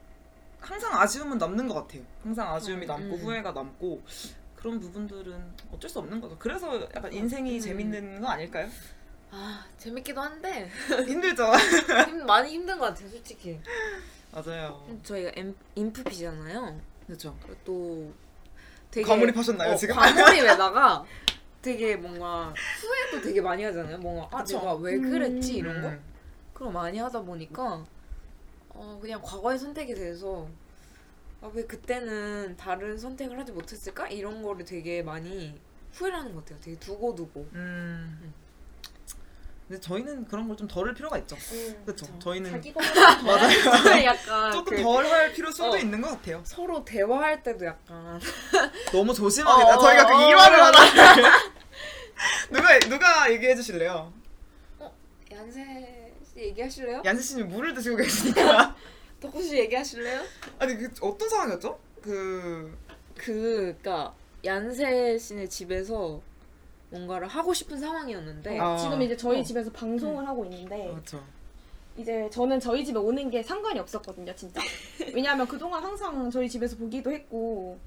[0.61, 2.03] 항상 아쉬움은 남는 것 같아요.
[2.23, 3.21] 항상 아쉬움이 음, 남고 음.
[3.23, 4.03] 후회가 남고
[4.57, 6.37] 그런 부분들은 어쩔 수 없는 거죠.
[6.39, 7.61] 그래서 약간 인생이 음.
[7.61, 8.69] 재밌는 거 아닐까요?
[9.31, 10.71] 아 재밌기도 한데
[11.07, 11.53] 힘들죠.
[12.09, 13.61] 힘- 많이 힘든 것 같아요 솔직히.
[14.37, 14.87] 맞아요.
[15.03, 16.79] 저희가 엠, 인프피잖아요.
[17.07, 17.35] 그렇죠.
[17.65, 18.13] 또
[18.91, 19.95] 되게 과몰입하셨나요, 어, 지금?
[19.95, 21.05] 과몰입에다가
[21.63, 23.97] 되게 뭔가 후회도 되게 많이 하잖아요.
[23.99, 24.59] 뭔가 아 그쵸.
[24.59, 25.57] 내가 왜 그랬지 음.
[25.57, 25.89] 이런 거.
[25.89, 26.01] 음.
[26.53, 27.85] 그럼 많이 하다 보니까
[28.69, 30.47] 어 그냥 과거의 선택에 대해서
[31.41, 35.59] 아, 왜 그때는 다른 선택을 하지 못했을까 이런 거를 되게 많이
[35.93, 36.61] 후회를 하는 것 같아요.
[36.61, 37.49] 되게 두고 두고.
[37.55, 38.35] 음.
[39.69, 41.37] 근데 저희는 그런 걸 좀 덜을 필요가 있죠.
[41.85, 42.07] 그렇죠.
[42.07, 42.19] 그쵸.
[42.21, 42.51] 저희는
[43.25, 44.05] 맞아요.
[44.05, 45.79] 약간 조금 그 덜할 필요성도 어.
[45.79, 46.41] 있는 것 같아요.
[46.45, 48.21] 서로 대화할 때도 약간
[48.93, 49.77] 너무 조심합니다.
[49.77, 50.65] 어, 저희가 그 어, 일화를 어.
[50.65, 51.43] 하나
[52.51, 54.13] 누가 누가 얘기해 주실래요?
[55.31, 57.03] ян세 씨 얘기하실래요?
[57.05, 58.75] 얀스 씨는 물을 드시고 계시니까
[59.21, 60.23] 덕후 씨 얘기하실래요?
[60.59, 61.79] 아니 그 어떤 상황이었죠?
[62.03, 62.77] 그
[63.17, 66.21] 그 그니까 얀세 씨네 집에서
[66.91, 68.77] 뭔가를 하고 싶은 상황이었는데 아.
[68.77, 69.43] 지금 이제 저희 어.
[69.43, 71.23] 집에서 방송을 하고 있는데 그렇죠.
[71.99, 74.61] 이제 저는 저희 집에 오는 게 상관이 없었거든요, 진짜.
[75.15, 77.79] 왜냐하면 그동안 항상 저희 집에서 보기도 했고,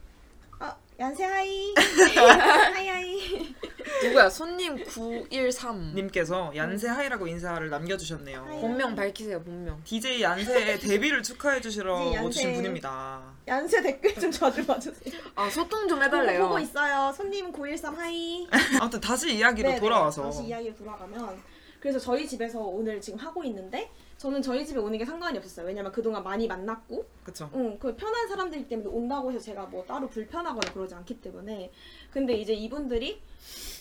[1.00, 1.74] 아, 얀세 hi.
[1.76, 3.56] hi hi.
[4.04, 4.30] 누구야?
[4.30, 8.44] 손님 913 님께서 얀세 hi라고 인사를 남겨주셨네요.
[8.48, 8.62] hi.
[8.62, 12.20] 본명 밝히세요 본명 DJ 얀세의 데뷔를 축하해 주시러 얀세.
[12.28, 13.22] 오신 분입니다.
[13.48, 15.22] 얀세 댓글 좀 자주 봐주세요.
[15.36, 17.14] 아 소통 좀 보고 해달래요 있어요.
[17.16, 18.48] 손님 913 하이.
[18.80, 21.42] 아무튼 다시 이야기로 네네, 돌아와서 다시 이야기로 돌아가면
[21.80, 25.66] 그래서 저희 집에서 오늘 지금 하고 있는데 저는 저희 집에 오는 게 상관이 없었어요.
[25.66, 27.50] 왜냐면 그동안 많이 만났고 그렇죠.
[27.56, 31.72] 응, 그 편한 사람들 때문에 온다고 해서 제가 뭐 따로 불편하거나 그러지 않기 때문에
[32.12, 33.22] 근데 이제 이분들이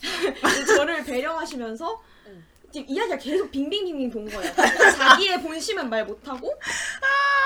[0.76, 2.44] 저를 배려하시면서 응.
[2.70, 4.52] 지금 이야기가 계속 빙빙빙빙 도는 거예요.
[4.96, 6.54] 자기의 본심은 말 못하고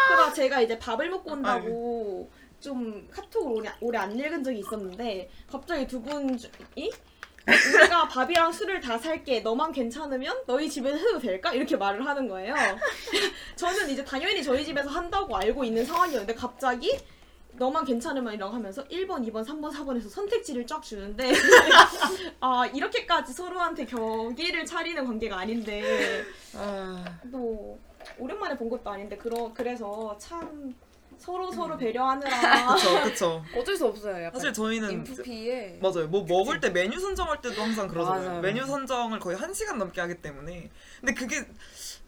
[0.09, 5.87] 그러다 제가 이제 밥을 먹고 온다고 좀 카톡을 오래, 오래 안 읽은 적이 있었는데 갑자기
[5.87, 6.37] 두 분이
[7.47, 11.53] 우리가 밥이랑 술을 다 살게 너만 괜찮으면 너희 집에서 해도 될까?
[11.53, 12.55] 이렇게 말을 하는 거예요.
[13.57, 16.99] 저는 이제 당연히 저희 집에서 한다고 알고 있는 상황이었는데 갑자기
[17.55, 21.33] 너만 괜찮으면 이라고 하면서 1번, 2번, 3번, 4번에서 선택지를 쫙 주는데
[22.41, 26.25] 아 이렇게까지 서로한테 격의를 차리는 관계가 아닌데
[26.55, 27.79] 아, 또
[28.19, 30.75] 오랜만에 본 것도 아닌데 그러, 그래서 참
[31.23, 32.31] 서로 서로 배려하느라
[32.67, 33.45] 그렇죠, 그렇죠.
[33.57, 36.09] 어쩔 수 없어요 약간 사실 저희는 인프피에 맞아요.
[36.09, 38.29] 뭐 먹을 때 메뉴 선정할 때도 항상 그러잖아요.
[38.29, 38.41] 맞아요.
[38.41, 40.71] 메뉴 선정을 거의 한 시간 넘게 하기 때문에.
[41.01, 41.45] 근데 그게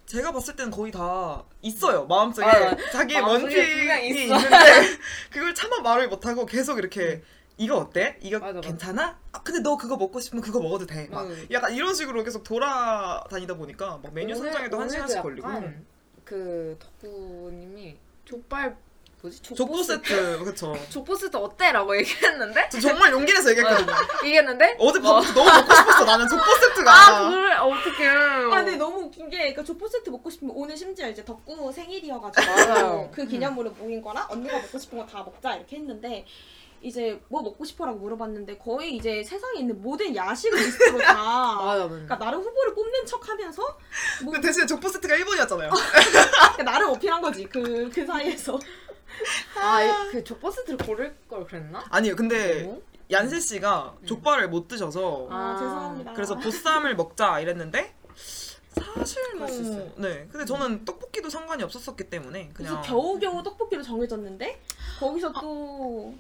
[0.07, 2.07] 제가 봤을 때는 거의 다 있어요.
[2.07, 4.37] 마음속에 마음속에 분명 원픽이 있어.
[4.37, 4.57] 있는데
[5.31, 7.22] 그걸 차마 말을 못하고 계속 이렇게
[7.57, 8.18] 이거 어때?
[8.20, 8.66] 이거 맞아, 맞아.
[8.68, 9.16] 괜찮아?
[9.31, 11.07] 아, 근데 너 그거 먹고 싶으면 그거 먹어도 돼.
[11.09, 11.37] 막 맞아요.
[11.53, 15.48] 약간 이런 식으로 계속 돌아다니다 보니까 막 메뉴 오늘- 선정에도 한 오늘도 시간씩 걸리고.
[15.48, 15.87] 약간
[16.24, 18.77] 그 덕구님이 족발
[19.24, 20.76] 뭐지 족보 세트 그쵸.
[20.90, 23.92] 족보 세트 어때?라고 얘기했는데 저 정말 용기 내서 얘기했거든요.
[24.22, 26.92] 얘기했는데 어제 밥 너무 먹고 싶었어 나는 족보 세트가.
[26.92, 31.08] 아 그래 어떡해 아 근데 너무 웃긴 게 그러니까 조포 세트 먹고 싶으면 오늘 심지어
[31.08, 33.10] 이제 덕구 생일이어가지고.
[33.12, 36.26] 그 기념으로 모인 거라 언니가 먹고 싶은 거 다 먹자 이렇게 했는데
[36.82, 41.14] 이제 뭐 먹고 싶어라고 물어봤는데 거의 이제 세상에 있는 모든 야식 리스트로 다
[41.56, 43.62] 맞아 그러니까 나름 후보를 뽑는 척하면서
[44.24, 45.70] 뭐 근데 대신에 족보 세트가 1번이었잖아요.
[45.70, 48.58] 그러니까 나름 어필한 거지 그 그 사이에서
[49.57, 51.85] 아그 족보 세트를 고를 걸 그랬나?
[51.90, 52.83] 아니요, 근데 너무?
[53.11, 54.07] 얀세 씨가 음.
[54.07, 57.94] 족발을 못 드셔서 아, 아, 죄송합니다 그래서 보쌈을 먹자 이랬는데
[58.74, 59.46] 사실 뭐.
[59.98, 60.27] 네.
[60.31, 64.61] 근데 저는 떡볶이도 상관이 없었었기 때문에 그래서 그냥 겨우겨우 떡볶이로 정해졌는데
[64.98, 66.14] 거기서 또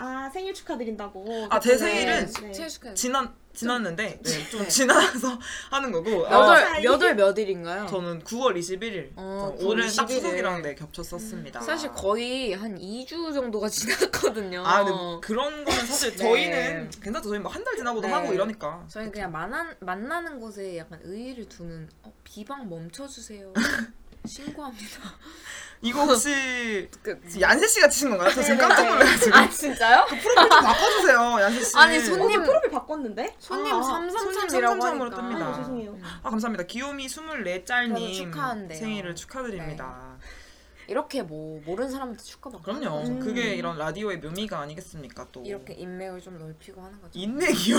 [0.00, 2.68] 아 생일 축하드린다고 아, 제 네, 생일은 네.
[2.68, 4.68] 축하해 지난 지났는데 네, 좀 네.
[4.68, 5.38] 지나서
[5.70, 7.86] 하는 거고 아, 몇월 몇월 몇일인가요?
[7.86, 10.08] 저는 9월 21일 어, 올해 9월 딱 21일.
[10.08, 11.60] 추석이랑 네 겹쳤었습니다.
[11.60, 14.64] 사실 거의 한 2주 정도가 지났거든요.
[14.64, 16.16] 아 근데 뭐 그런 거는 사실 네.
[16.16, 17.28] 저희는 괜찮죠.
[17.28, 18.12] 저희 뭐 한 달 지나고도 네.
[18.14, 18.84] 하고 이러니까.
[18.88, 23.52] 저희 그냥 만난, 만나는 곳에 약간 의의를 두는 어, 비방 멈춰주세요.
[24.26, 25.00] 신고합니다.
[25.82, 28.30] 이거 혹시 그, 얀세 씨가 치신 건가요?
[28.34, 28.90] 저 지금 네, 깜짝 네.
[28.90, 30.06] 놀라가지고 아 진짜요?
[30.08, 31.76] 프로필 좀 바꿔주세요, 얀세 씨.
[31.78, 35.16] 아니, 어, 손님- 저 프로필 바꿨는데 손님 아, 333이라고 333으로 하니까.
[35.16, 35.42] 뜹니다.
[35.42, 35.98] 아, 죄송해요.
[36.22, 36.64] 아 감사합니다.
[36.64, 38.78] 귀요미 24짤님 그러면 축하한대요.
[38.78, 40.18] 생일을 축하드립니다.
[40.86, 42.98] 이렇게 뭐 모르는 사람한테 축하받고 그럼요.
[42.98, 43.18] 거죠.
[43.20, 45.42] 그게 이런 라디오의 묘미가 아니겠습니까 또.
[45.44, 47.12] 이렇게 인맥을 좀 넓히고 하는 거죠.
[47.18, 47.78] 인맥이요?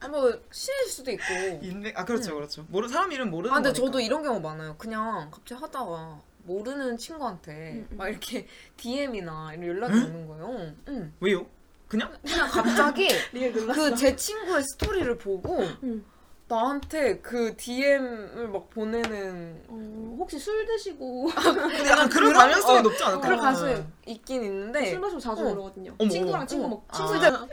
[0.00, 1.24] 아, 뭐 신일 수도 있고.
[1.60, 2.36] 인맥 아 그렇죠 음.
[2.36, 2.64] 그렇죠.
[2.68, 3.84] 모르 사람 이름 모르는 아 근데 거니까.
[3.86, 4.76] 저도 이런 경우 많아요.
[4.78, 7.96] 그냥 갑자기 하다가 모르는 친구한테 음, 음.
[7.96, 10.72] 막 이렇게 DM이나 이런 연락이 오는 거예요.
[10.88, 11.12] 응.
[11.20, 11.46] 왜요?
[11.88, 13.08] 그냥 그냥 갑자기
[13.74, 16.04] 그 제 친구의 스토리를 보고 응.
[16.48, 22.82] 나한테 그 DM을 막 보내는 어, 혹시 술 드시고 근데 약간 그런 그런- 가능성이 어,
[22.82, 23.20] 높지 않을까?
[23.22, 25.50] 그럴 가능성이 있긴 있는데 술 마시고 자주 어.
[25.50, 25.94] 그러거든요.
[25.98, 26.46] 어머, 친구랑 어머.
[26.46, 26.68] 친구.
[26.68, 26.96] 먹 아.
[26.96, 27.46] 친구 진짜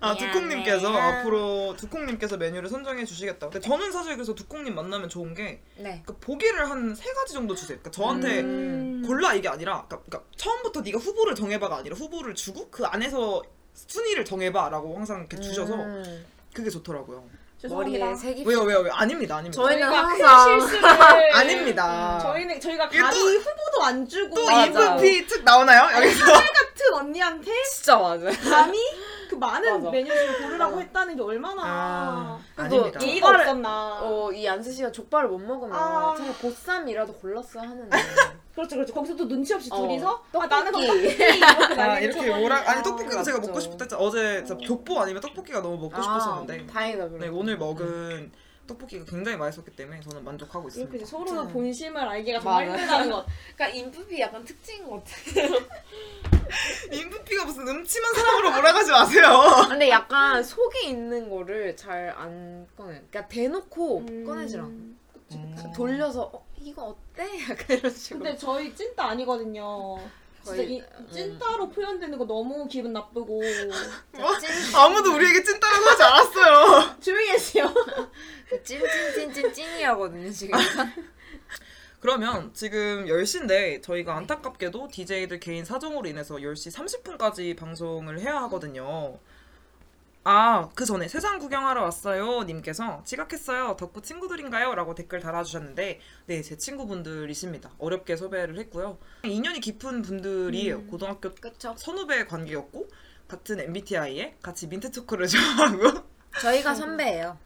[0.00, 0.16] 아.
[0.16, 3.50] 두콩님께서 앞으로 두콩님께서 메뉴를 선정해 주시겠다.
[3.50, 6.02] 근데 저는 사실 그래서 두콩님 만나면 좋은 게 네.
[6.04, 7.78] 그러니까 보기를 한 세 가지 정도 주세요.
[7.78, 9.02] 그러니까 저한테 음.
[9.06, 13.42] 골라 이게 아니라 그러니까, 그러니까 처음부터 네가 후보를 정해봐가 아니라 후보를 주고 그 안에서
[13.74, 16.26] 순위를 정해봐라고 항상 이렇게 주셔서 음.
[16.54, 17.24] 그게 좋더라고요.
[17.60, 18.04] 죄송합니다.
[18.06, 19.62] 머리에 색이 왜요 왜요 왜요 아닙니다 아닙니다.
[19.62, 20.88] 저희는 항상 실수를
[21.36, 22.18] 아닙니다.
[22.22, 24.96] 저희는 저희가 이게 또- 감히 후보도 안 주고 또 맞아.
[24.96, 26.24] EVP 특 나오나요 여기서?
[26.24, 28.30] 같은 언니한테 진짜 맞아요.
[28.50, 28.78] 감히
[29.30, 29.90] 그 많은 맞아.
[29.90, 30.82] 메뉴를 고르라고 맞아.
[30.82, 32.98] 했다는 게 얼마나 아, 아닙니다.
[33.00, 33.98] 이- 예의가 족발을- 없었나.
[34.02, 36.14] 어, 이 안수 씨가 족발을 못 먹으면 아.
[36.16, 37.90] 차라리 보쌈이라도 골랐어야 하는데.
[38.52, 38.92] 그렇죠, 그렇죠.
[38.92, 40.52] 거기서 또 눈치 없이 어, 둘이서 떡볶이.
[40.54, 41.44] 아, 떡볶이 이렇게
[41.80, 42.28] 아, 이렇게.
[42.44, 43.46] 오락 아니 떡볶이도 제가 맞죠.
[43.48, 47.18] 먹고 싶다 했잖아 어제 족보 아니면 떡볶이가 너무 먹고 싶었었는데 아, 다행이다 그래.
[47.20, 48.32] 네, 오늘 먹은
[48.70, 50.96] 떡볶이가 굉장히 맛있었기 때문에 저는 만족하고 이렇게 있습니다.
[50.96, 51.52] 이제 서로 음.
[51.52, 52.78] 본심을 알기가 정말 맞아요.
[52.78, 53.26] 힘들다는 것.
[53.56, 55.10] 그러니까 인프피 약간 특징인 것 같아.
[56.92, 59.28] 인프피가 무슨 음침한 사람으로 몰아가지 마세요.
[59.68, 62.92] 근데 약간 속에 있는 거를 잘 안 꺼내.
[63.10, 64.24] 그러니까 대놓고 음.
[64.26, 64.68] 꺼내질 않아.
[65.12, 65.54] 그치, 음.
[65.56, 65.72] 그치.
[65.74, 67.24] 돌려서 어, 이거 어때?
[67.48, 68.24] 약간 이런 식으로.
[68.24, 69.98] 근데 저희 찐따 아니거든요.
[70.44, 71.08] 진짜 이 음.
[71.12, 73.40] 찐따로 표현되는 거 너무 기분 나쁘고
[74.12, 74.32] 뭐?
[74.76, 76.96] 아무도 우리에게 찐따라고 하지 않았어요.
[77.00, 77.74] 조용히 해주세요.
[78.64, 80.58] 찐찐찐찐 찐이하거든요 지금.
[82.00, 89.18] 그러면 지금 10시인데 저희가 안타깝게도 DJ들 개인 사정으로 인해서 10시 30분까지 방송을 해야 하거든요.
[90.22, 92.42] 아, 그 전에 세상 구경하러 왔어요.
[92.42, 93.76] 님께서 지각했어요.
[93.78, 94.74] 덕후 친구들인가요?
[94.74, 97.70] 라고 댓글 달아주셨는데, 네, 제 친구분들이십니다.
[97.78, 98.98] 어렵게 섭외를 했고요.
[99.24, 100.76] 인연이 깊은 분들이에요.
[100.76, 100.86] 음.
[100.88, 101.74] 고등학교 그쵸.
[101.78, 102.88] 선후배 관계였고,
[103.28, 106.02] 같은 MBTI에 같이 민트 초코를 좋아하고,
[106.38, 107.38] 저희가 선배예요.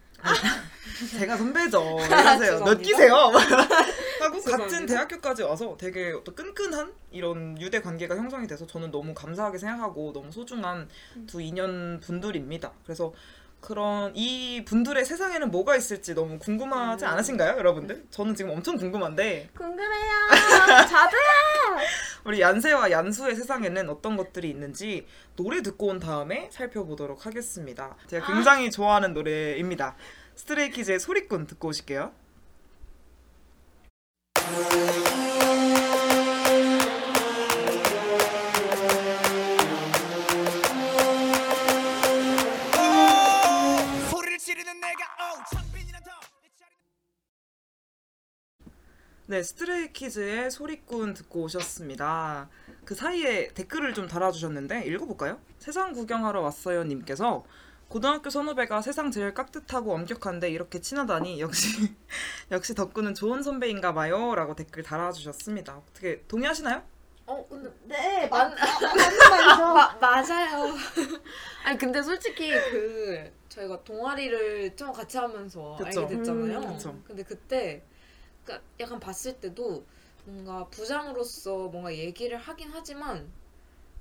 [1.19, 1.99] 제가 선배죠.
[2.11, 2.65] 이러세요.
[2.65, 2.81] 몇.
[2.81, 3.31] 기세요?
[4.25, 4.87] 하고 같은.
[4.87, 10.33] 대학교까지 와서 되게 또 끈끈한 이런 유대 관계가 형성이 돼서 저는 너무 감사하게 생각하고 너무
[10.33, 10.89] 소중한
[11.27, 12.73] 두 인연 분들입니다.
[12.85, 13.13] 그래서
[13.65, 17.11] 그런 이 분들의 세상에는 뭐가 있을지 너무 궁금하지 음.
[17.11, 18.05] 않으신가요, 여러분들?
[18.11, 20.13] 저는 지금 엄청 궁금한데 궁금해요.
[20.87, 21.17] 자두.
[22.25, 25.07] 우리 얀세와 얀수의 세상에는 어떤 것들이 있는지
[25.37, 27.97] 노래 듣고 온 다음에 살펴보도록 하겠습니다.
[28.07, 29.97] 제가 굉장히 좋아하는 노래입니다.
[30.35, 32.13] 스트레이키즈의 소리꾼 듣고 오실게요.
[32.15, 32.23] 소리를
[34.34, 34.34] 지르는 내가 어 창빈이란 더
[49.35, 52.49] 네, 스트레이키즈의 소리꾼 듣고 오셨습니다.
[52.85, 55.41] 그 사이에 댓글을 좀 달아주셨는데 읽어볼까요?
[55.59, 57.45] 세상 구경하러 왔어요 님께서
[57.89, 61.95] 고등학교 선후배가 세상 제일 깍듯하고 엄격한데 이렇게 친하다니 역시
[62.51, 65.77] 역시 덕구는 좋은 선배인가 봐요 라고 댓글 달아주셨습니다.
[65.77, 66.83] 어떻게 동의하시나요?
[67.27, 69.63] 어 근데 네, 맞- 맞, 맞는 말이죠.
[69.75, 70.75] 마, 맞아요.
[71.65, 76.03] 아니 근데 솔직히 그 저희가 동아리를 좀 같이 하면서 그쵸.
[76.03, 76.59] 알게 됐잖아요.
[76.59, 76.99] 음, 그쵸.
[77.07, 77.83] 근데 그때
[78.45, 79.87] 그러니까 약간 봤을 때도
[80.25, 83.31] 뭔가 부장으로서 뭔가 얘기를 하긴 하지만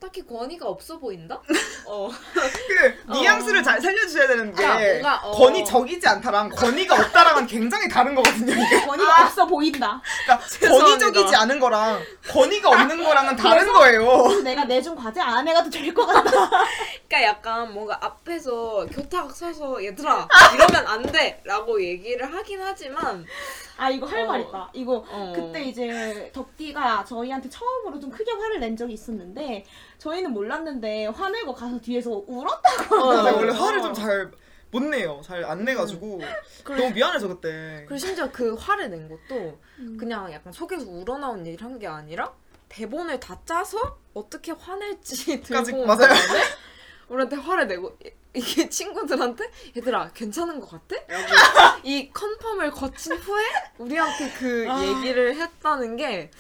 [0.03, 1.39] 딱히 권위가 없어 보인다.
[1.87, 2.09] 어.
[2.33, 5.31] 그 뉘앙스를 잘 살려주셔야 되는 게 아, 뭔가, 어.
[5.31, 8.51] 권위 적이지 않다랑 권위가 없다랑은 굉장히 다른 거거든요.
[8.51, 10.01] 이게 권위가 없어 보인다.
[10.25, 10.45] 그러니까.
[10.77, 14.41] 권위적이지 않은 거랑 권위가 없는 거랑은 다른 거예요.
[14.43, 16.31] 내가 내준 과제 안 해가도 될 것 같다.
[17.07, 23.25] 그러니까 약간 뭔가 앞에서 교탁 서서 얘들아 이러면 안 돼라고 얘기를 하긴 하지만
[23.77, 24.27] 아 이거 할 어.
[24.27, 24.69] 말 있다.
[24.73, 25.33] 이거 어.
[25.35, 29.65] 그때 이제 덕디가 저희한테 처음으로 좀 크게 화를 낸 적이 있었는데
[29.97, 32.95] 저희는 몰랐는데 화내고 가서 뒤에서 울었다고.
[32.95, 33.23] 어.
[33.23, 34.31] 제가 원래 화를 좀 잘
[34.71, 35.21] 못 내요.
[35.23, 36.19] 잘 안 내가지고
[36.65, 37.85] 너무 미안해서 그때.
[37.87, 39.97] 그리고 심지어 그 화를 낸 것도 음.
[39.99, 42.33] 그냥 약간 속에서 우러나온 얘기를 한 게 아니라
[42.69, 43.77] 대본을 다 짜서
[44.15, 46.09] 어떻게 화낼지 까지- 들고 온 맞아요.
[47.07, 47.95] 우리한테 화를 내고
[48.35, 50.95] 이- 이게 친구들한테 얘들아 괜찮은 것 같아?
[51.07, 51.25] 라고
[51.83, 53.43] 이 컨펌을 거친 후에
[53.77, 54.81] 우리한테 그 아.
[54.83, 56.31] 얘기를 했다는 게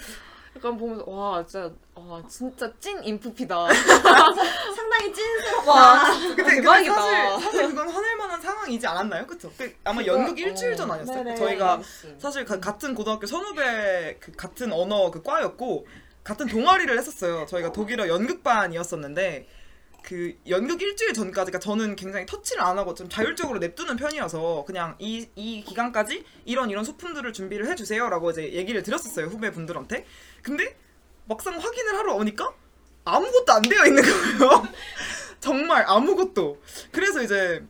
[0.55, 3.67] 약간 보면서 와 진짜 와 진짜 찐 인프피다.
[3.73, 5.71] 상당히 찐스럽다.
[5.71, 6.93] 와 근데, 근데 대박이다.
[6.93, 9.25] 사실 사실 그건 화낼 만한 상황이지 않았나요?
[9.27, 9.51] 그쵸?
[9.57, 10.75] 그 아마 연극 일주일 어.
[10.75, 11.23] 전 아니었어요?
[11.23, 11.35] 네네.
[11.35, 11.81] 저희가
[12.19, 15.87] 사실 가- 같은 고등학교 선후배 그 같은 언어 그 과였고
[16.23, 17.45] 같은 동아리를 했었어요.
[17.47, 19.47] 저희가 독일어 연극반이었었는데
[20.03, 24.95] 그 연극 일주일 전까지 가 저는 굉장히 터치를 안 하고 좀 자율적으로 냅두는 편이어서 그냥
[24.99, 30.05] 이, 이 기간까지 이런 이런 소품들을 준비를 해 주세요라고 이제 얘기를 드렸었어요 후배분들한테.
[30.41, 30.77] 근데
[31.25, 32.53] 막상 확인을 하러 오니까
[33.05, 34.67] 아무것도 안 되어 있는 거예요.
[35.39, 36.61] 정말 아무것도.
[36.91, 37.65] 그래서 이제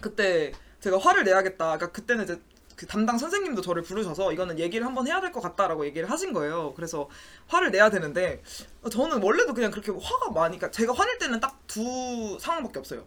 [0.00, 1.76] 그때 제가 화를 내야겠다.
[1.76, 2.40] 그러니까 그때는 이제
[2.76, 6.74] 그 담당 선생님도 저를 부르셔서 이거는 얘기를 한번 해야 될 것 같다라고 얘기를 하신 거예요.
[6.74, 7.08] 그래서
[7.46, 8.42] 화를 내야 되는데
[8.90, 13.04] 저는 원래도 그냥 그렇게 화가 많이 그러니까 제가 화낼 때는 딱 두 상황밖에 없어요.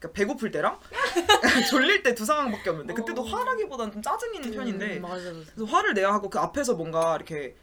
[0.00, 0.78] 그러니까 배고플 때랑
[1.70, 3.24] 졸릴 때 두 상황밖에 없는데 그때도 어.
[3.24, 5.50] 화라기보다는 좀 짜증 있는 편인데 음, 맞아 맞아.
[5.54, 7.54] 그래서 화를 내야 하고 그 앞에서 뭔가 이렇게,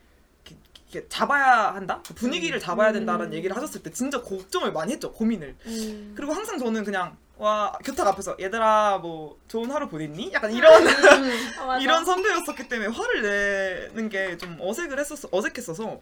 [0.90, 2.94] 이렇게 잡아야 한다 분위기를 잡아야 음.
[2.94, 6.14] 된다라는 얘기를 하셨을 때 진짜 걱정을 많이 했죠 고민을 음.
[6.16, 10.32] 그리고 항상 저는 그냥 와 교탁 앞에서 얘들아 뭐 좋은 하루 보냈니?
[10.34, 10.88] 약간 이런
[11.60, 11.80] 아, 맞아.
[11.84, 13.22] 이런 선배였었기 때문에 화를
[13.92, 16.02] 내는 게 좀 어색을 했었어 어색했어서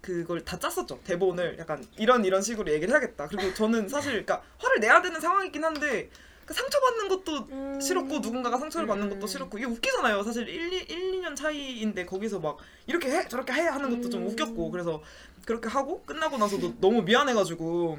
[0.00, 4.80] 그걸 다 짰었죠 대본을 약간 이런 이런 식으로 얘기를 해야겠다 그리고 저는 사실 그러니까 화를
[4.80, 6.08] 내야 되는 상황이긴 한데
[6.46, 7.80] 그 상처받는 것도 음.
[7.80, 9.10] 싫었고 누군가가 상처를 받는 음.
[9.14, 13.52] 것도 싫었고 이게 웃기잖아요 사실 1, 2, 1, 2년 차이인데 거기서 막 이렇게 해 저렇게
[13.52, 14.28] 해 하는 것도 좀 음.
[14.28, 15.02] 웃겼고 그래서
[15.44, 17.98] 그렇게 하고 끝나고 나서도 너무 미안해가지고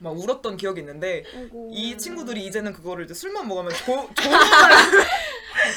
[0.00, 1.70] 막 울었던 기억이 있는데 아이고.
[1.72, 4.08] 이 친구들이 이제는 그거를 이제 술만 먹으면 조,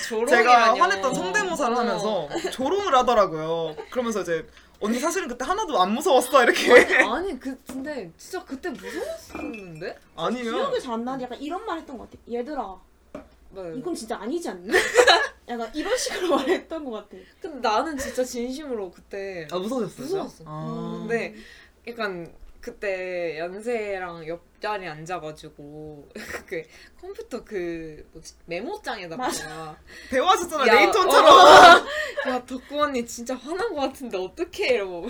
[0.07, 0.27] 조롱을.
[0.27, 1.79] 제가 화냈던 성대모사를 어.
[1.79, 3.75] 하면서 조롱을 하더라고요.
[3.89, 4.47] 그러면서 이제
[4.79, 6.71] 언니 사실은 그때 하나도 안 무서웠어 이렇게
[7.03, 9.97] 아니 그 근데 진짜 그때 무서웠었는데?
[10.15, 10.51] 아니에요.
[10.51, 12.21] 기억이 잘안 나는데 약간 이런 말 했던 것 같아.
[12.31, 12.75] 얘들아,
[13.51, 13.73] 네.
[13.75, 14.73] 이건 진짜 아니지 않나?
[15.49, 17.17] 약간 이런 식으로 말했던 것 같아.
[17.41, 20.03] 근데 나는 진짜 진심으로 그때 아 무서우셨어요?
[20.05, 20.43] 무서웠어.
[20.47, 20.97] 아.
[21.07, 21.36] 근데
[21.88, 22.31] 약간
[22.63, 26.08] 그때 연세랑 옆자리에 앉아가지고
[26.47, 26.63] 그
[27.02, 28.36] 컴퓨터 그 뭐지?
[28.45, 29.30] 메모장에다가
[30.69, 31.86] 야, 레이턴처럼.
[32.25, 32.29] 어.
[32.29, 35.07] 야 덕구 언니 진짜 화난 것 같은데 어떡해 이러고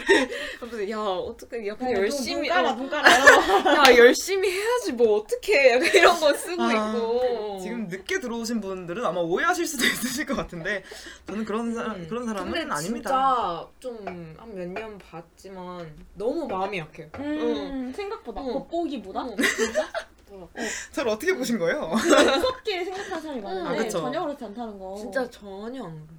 [0.60, 3.10] 그래서 야 어떡해 야 그냥 열심히 눈 깔아, 어, 눈 깔아.
[3.91, 9.06] 야 열심히 해야지 뭐 어떡해 약간 이런 거 쓰고 아, 있고 지금 늦게 들어오신 분들은
[9.06, 10.84] 아마 오해하실 수도 있으실 것 같은데
[11.28, 12.08] 저는 그런 사람 음.
[12.08, 13.69] 그런 사람은 근데 아닙니다.
[13.80, 17.10] 진짜 좀 한 몇 년 봤지만 너무 마음이 약해요.
[17.19, 18.54] 음, 생각보다 응.
[18.54, 19.36] 겉보기보다 응.
[19.38, 19.88] 진짜
[20.91, 21.89] 저를 어떻게 보신 거예요?
[21.89, 23.99] 무섭게 생각하는 사람이 많은데 아, 그쵸.
[23.99, 24.95] 전혀 그렇지 않다는 거.
[24.99, 26.17] 진짜 전혀 안 그래.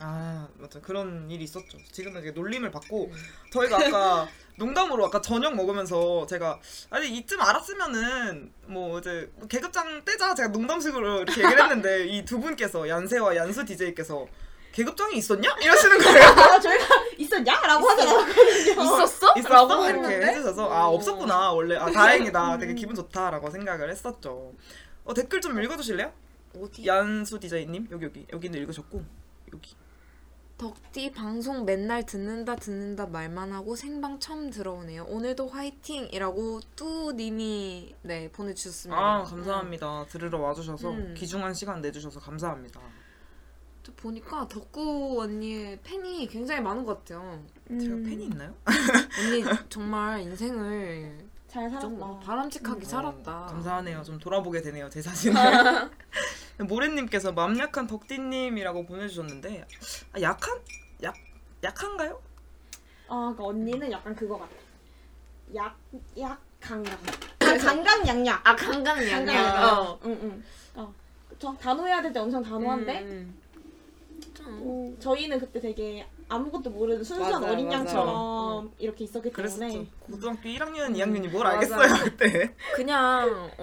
[0.00, 1.78] 아 맞아 그런 일이 있었죠.
[1.92, 3.12] 지금은 이제 놀림을 받고 음.
[3.52, 6.58] 저희가 아까 농담으로 아까 저녁 먹으면서 제가
[6.90, 12.88] 아니 이쯤 알았으면은 뭐 이제 계급장 떼자 제가 농담식으로 이렇게 얘기를 했는데 이 두 분께서
[12.88, 14.26] 얀세와 얀수 DJ께서
[14.72, 16.26] 계급장이 있었냐 이러시는 거예요.
[16.36, 16.84] 아, 저희가
[17.16, 18.82] 있었냐?라고 하지 않았거든요.
[18.82, 19.32] 있었어?
[19.38, 19.48] 있었어?
[19.54, 20.94] 라고 이렇게 해주셔서 아 어.
[20.94, 24.52] 없었구나 원래 아 다행이다 되게 기분 좋다라고 생각을 했었죠.
[25.04, 26.12] 어 댓글 좀 읽어주실래요?
[26.60, 26.86] 어디?
[26.86, 29.02] 얀수 디자이님 여기 여기 여기는 읽으셨고
[29.52, 29.74] 여기
[30.58, 35.04] 덕디 방송 맨날 듣는다 듣는다 말만 하고 생방 처음 들어오네요.
[35.04, 38.98] 오늘도 화이팅이라고 뚜님이 네 보내주셨습니다.
[38.98, 41.14] 아 감사합니다 들으러 와주셔서 음.
[41.16, 42.80] 귀중한 시간 내주셔서 감사합니다.
[43.82, 47.44] 또 보니까 덕구 언니의 팬이 굉장히 많은 것 같아요.
[47.68, 48.54] 제가 음, 팬이 있나요?
[49.20, 52.20] 언니 정말 인생을 잘좀 살았다.
[52.26, 53.42] 바람직하게 살았다.
[53.42, 54.02] 어, 감사하네요.
[54.02, 55.34] 좀 돌아보게 되네요 제 자신을.
[56.68, 59.66] 모래님께서 맘 약한 덕디님이라고 보내주셨는데
[60.12, 60.58] 아, 약한
[61.02, 61.14] 약
[61.62, 62.20] 약한가요?
[63.08, 64.52] 아, 그러니까 언니는 약간 그거 같아.
[65.54, 65.76] 약,
[66.18, 66.98] 약, 강강.
[67.40, 68.46] 아, 강강 양약.
[68.46, 68.56] 아.
[68.56, 68.98] 강강.
[69.78, 69.98] 어.
[70.04, 70.44] 응, 응.
[70.74, 70.92] 어.
[71.60, 73.38] 단호해야 될 때 엄청 단호한데, 음,
[74.34, 74.46] 좀.
[74.46, 77.80] 음, 저희는 그때 되게 아무것도 모르는 순수한 맞아요, 어린 맞아요.
[77.80, 79.60] 양처럼 이렇게 있었기 그랬었죠.
[79.60, 79.86] 때문에.
[80.00, 81.56] 고등학교 1학년, 2학년이 뭘 맞아.
[81.76, 82.54] 알겠어요 그때.
[82.74, 83.62] 그냥 어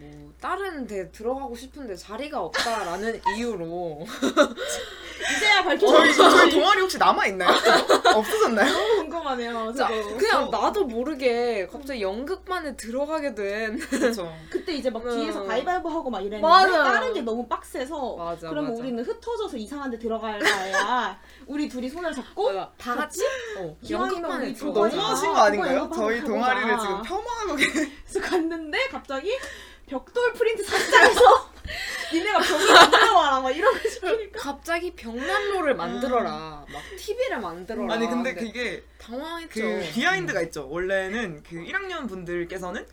[0.00, 4.04] 뭐 다른 데 들어가고 싶은데 자리가 없다라는 이유로
[5.36, 6.30] 이제야 저희 밝혀졌죠.
[6.30, 7.50] 저희 동아리 혹시 남아 있나요?
[8.14, 8.72] 없어졌나요?
[8.72, 9.72] 너무 궁금하네요.
[9.72, 10.16] 자, 저도.
[10.16, 14.32] 그냥 나도 모르게 갑자기 연극반에 들어가게 된 그렇죠.
[14.50, 15.10] 그때 이제 막 음.
[15.16, 16.84] 뒤에서 가위바위보 하고 막 이랬는데 맞아요.
[16.84, 18.82] 다른 게 너무 빡세서 맞아, 그러면 맞아.
[18.82, 23.20] 우리는 흩어져서 이상한 데 들어갈 바에야 우리 둘이 손을 잡고 어, 다 같이
[23.58, 24.74] 어, 연극반에 우리 들어가자.
[24.74, 24.96] 그거지.
[24.96, 25.90] 너무 하신 아, 거 아닌가요?
[25.94, 26.24] 저희.
[26.24, 29.30] 동아리를 지금 폄하하고 그래서 갔는데 갑자기
[29.86, 31.53] 벽돌 프린트 사장에서
[32.12, 36.66] 니네가 벽을 만들어와라 막 이런 거 시키니까 갑자기 벽난로를 만들어라.
[36.70, 37.94] 막 TV를 만들어라.
[37.94, 39.60] 아니 근데 그게 당황했죠.
[39.60, 40.68] 그 비하인드가 있죠.
[40.68, 42.86] 원래는 그 1학년 분들께서는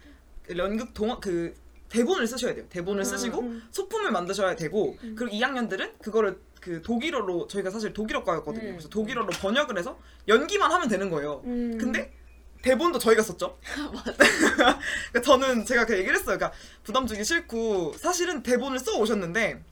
[0.44, 1.54] 그 연극 동화 그
[1.90, 2.66] 대본을 쓰셔야 돼요.
[2.70, 3.64] 대본을 음, 쓰시고 음.
[3.72, 8.64] 소품을 만드셔야 되고 그리고 2학년들은 그거를 그 독일어로 저희가 사실 독일어과였거든요.
[8.66, 8.72] 음.
[8.74, 11.42] 그래서 독일어로 번역을 해서 연기만 하면 되는 거예요.
[11.46, 11.78] 음.
[11.78, 12.14] 근데
[12.62, 13.58] 대본도 저희가 썼죠.
[13.66, 16.38] 그러니까 저는 제가 그 얘기를 했어요.
[16.38, 16.52] 그러니까
[16.84, 19.64] 부담 주기 싫고 사실은 대본을 써 오셨는데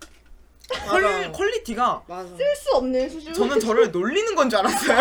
[0.87, 1.31] 퀄.
[1.31, 2.29] 퀄리티가 맞아.
[2.29, 4.99] 쓸수 없는 수준 저는 저를 놀리는 건 줄 알았어요.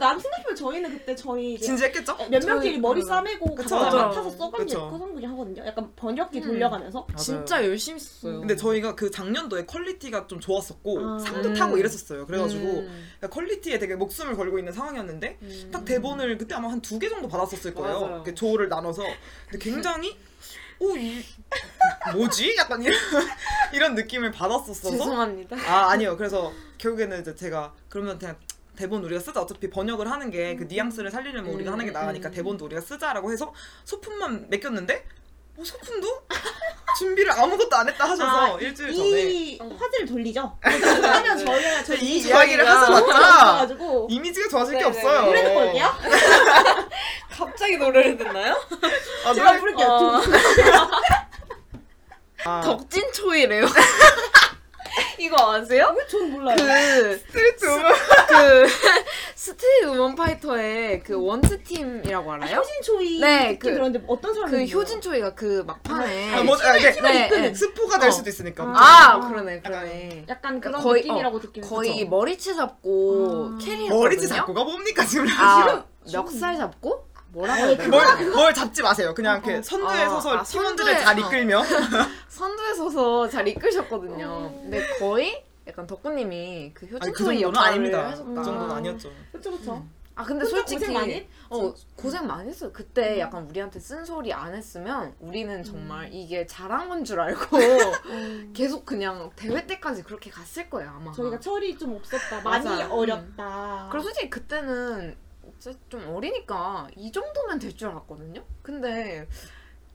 [0.00, 2.16] 근데 난 생각해보면 저희는 그때 저희 이제 진지했겠죠?
[2.30, 3.06] 몇 명끼리 머리 음.
[3.06, 3.76] 싸매고 그쵸.
[3.76, 4.06] 각자 맞아.
[4.08, 4.90] 맡아서 그쵸.
[4.90, 6.44] 커성들이 하거든요 약간 번역기 음.
[6.44, 8.40] 돌려가면서 진짜 열심히 썼어요.
[8.40, 11.18] 근데 저희가 그 작년도에 퀄리티가 좀 좋았었고 아.
[11.18, 11.54] 상도 음.
[11.54, 12.26] 타고 이랬었어요.
[12.26, 13.08] 그래가지고 음.
[13.18, 15.68] 그러니까 퀄리티에 되게 목숨을 걸고 있는 상황이었는데 음.
[15.70, 18.00] 딱 대본을 그때 아마 한 두 개 정도 받았었을 거예요.
[18.00, 18.14] 맞아요.
[18.16, 19.02] 이렇게 조를 나눠서
[19.50, 20.16] 근데 굉장히
[20.80, 21.22] 오 이
[22.14, 22.56] 뭐지?
[22.56, 22.96] 약간 이런,
[23.74, 25.56] 이런 느낌을 받았었어서 죄송합니다.
[25.68, 26.16] 아 아니요.
[26.16, 28.36] 그래서 결국에는 이제 제가 그러면 그냥
[28.80, 29.42] 대본 우리가 쓰자.
[29.42, 32.32] 어차피 번역을 하는 게 그 뉘앙스를 살리려면 우리가 음, 하는 게 나으니까 음.
[32.32, 33.52] 대본도 우리가 쓰자라고 해서
[33.84, 35.04] 소품만 맡겼는데
[35.58, 36.08] 어, 소품도
[36.98, 39.76] 준비를 아무것도 안 했다 하셔서 아, 일주일 전에 이 어.
[39.78, 43.76] 화제를 돌리죠 하면 저희가 이 저희 이야기를 저희가 하자마자
[44.08, 44.88] 이미지가 좋아질 게 네네.
[44.96, 45.22] 없어요.
[45.26, 45.94] 노래 듣고 올게요.
[47.30, 48.54] 갑자기 노래를 듣나요?
[49.26, 49.88] 아, 제가 노래- 부를게요.
[49.88, 50.20] 어.
[52.44, 53.66] 아, 덕진 초이래요.
[55.20, 55.94] 이거 아세요?
[56.08, 56.56] 전 몰라요.
[56.56, 57.92] 그 스트리트 우먼.
[58.28, 58.66] 그
[59.36, 62.56] 스트리트 우먼 파이터의 그 원트 팀이라고 알아요?
[62.56, 66.76] 효진 초이 네, 그- 들었는데 어떤 사람이 그 효진 초이가 그 막판에 아, 뭐, 아,
[66.76, 67.54] 이게 네, 네.
[67.54, 68.12] 스포가 될 어.
[68.12, 68.64] 수도 있으니까.
[68.74, 72.08] 아 그러네 그러네 약간 그런 거의- 느낌이라고 듣기는 거의 그쵸?
[72.08, 73.58] 머리채 잡고 아.
[73.62, 74.00] 캐리했거든요.
[74.02, 75.26] 머리채 잡고가 뭡니까 지금?
[75.38, 77.76] 아 멱살 잡고 뭐라고?
[77.88, 79.14] 뭘, 뭘 잡지 마세요.
[79.14, 79.62] 그냥 이렇게 어.
[79.62, 81.28] 선두에 아, 서서 아, 팀원들의 선두에, 자리 어.
[81.28, 81.62] 끌며
[82.28, 84.26] 선두에 서서 잘 이끄셨거든요.
[84.28, 84.60] 어.
[84.62, 88.06] 근데 거의 약간 덕구님이 그 아니, 효진 그 역할을 아닙니다.
[88.10, 88.28] 하셨다.
[88.28, 89.10] 그 정도는 아니었죠.
[89.32, 89.84] 그쵸 그쵸.
[90.16, 92.70] 아 근데 솔직히 고생 많이 했- 어 고생 많이 했어요.
[92.74, 97.56] 그때 약간 우리한테 쓴소리 안 했으면 우리는 정말 이게 잘한 건 줄 알고
[98.10, 98.50] 음.
[98.54, 101.12] 계속 그냥 대회 때까지 그렇게 갔을 거예요 아마.
[101.12, 102.40] 저희가 철이 좀 없었다.
[102.42, 102.88] 많이 맞아요.
[102.92, 103.88] 어렸다.
[103.90, 105.16] 그리고 솔직히 그때는
[105.88, 108.42] 좀 어리니까 이 정도면 될 줄 알았거든요.
[108.62, 109.28] 근데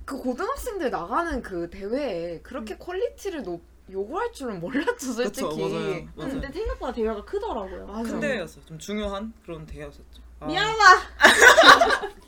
[0.06, 3.62] 그 고등학생들 나가는 그 대회에 그렇게 quality를 높
[3.92, 5.48] 요구할 줄은 몰랐죠 솔직히.
[5.48, 6.08] 그쵸, 맞아요.
[6.16, 6.32] 맞아요.
[6.32, 7.86] 근데 생각보다 대회가 크더라고요.
[7.86, 8.04] 맞아.
[8.12, 8.66] 큰 대회였어요.
[8.66, 10.22] 좀 중요한 그런 대회였었죠.
[10.40, 10.46] 아.
[10.48, 10.84] 미안하다.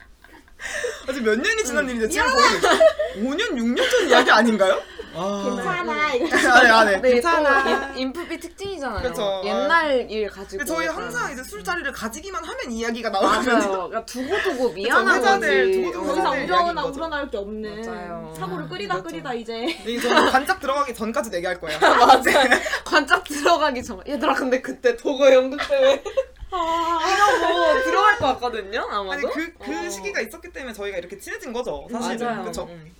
[1.08, 4.82] 아직 몇 년이 지난 일인데 지금 거의 5년, 6년 전 이야기 아닌가요?
[5.20, 5.44] 아.
[5.48, 6.14] 괜찮아.
[6.14, 6.38] 이거.
[6.52, 7.02] 안해 안해.
[7.02, 7.64] 네, 괜찮아.
[7.64, 9.02] 또 인- 인프피 특징이잖아요.
[9.10, 9.42] 그쵸.
[9.46, 10.60] 옛날 일 가지고.
[10.60, 11.04] 근데 저희 약간.
[11.04, 13.60] 항상 이제 술자리를 가지기만 하면 이야기가 나오거든요.
[13.88, 15.82] 그러니까 두고두고 미안한 회자들 거지.
[15.82, 17.00] 두고두고 더 회자들 이상 이야기인 우러나 거죠.
[17.00, 18.34] 우러나올 게 없는 맞아요.
[18.38, 19.10] 사고를 끓이다 그렇죠.
[19.10, 21.80] 끓이다 이제 이제 저는 관짝 들어가기 전까지 얘기할 거예요.
[21.82, 22.50] 맞아요.
[22.86, 24.00] 관짝 들어가기 전.
[24.08, 26.04] 얘들아 근데 그때 도거 연극 대회
[26.58, 28.82] 이러고 들어갈 것 같거든요.
[28.90, 29.12] 아마도.
[29.12, 29.90] 아니 그, 그 어.
[29.90, 31.88] 시기가 있었기 때문에 저희가 이렇게 친해진 거죠.
[31.92, 32.28] 사실은.
[32.28, 32.44] 맞아요.
[32.46, 32.64] 그쵸?
[32.70, 32.96] 음.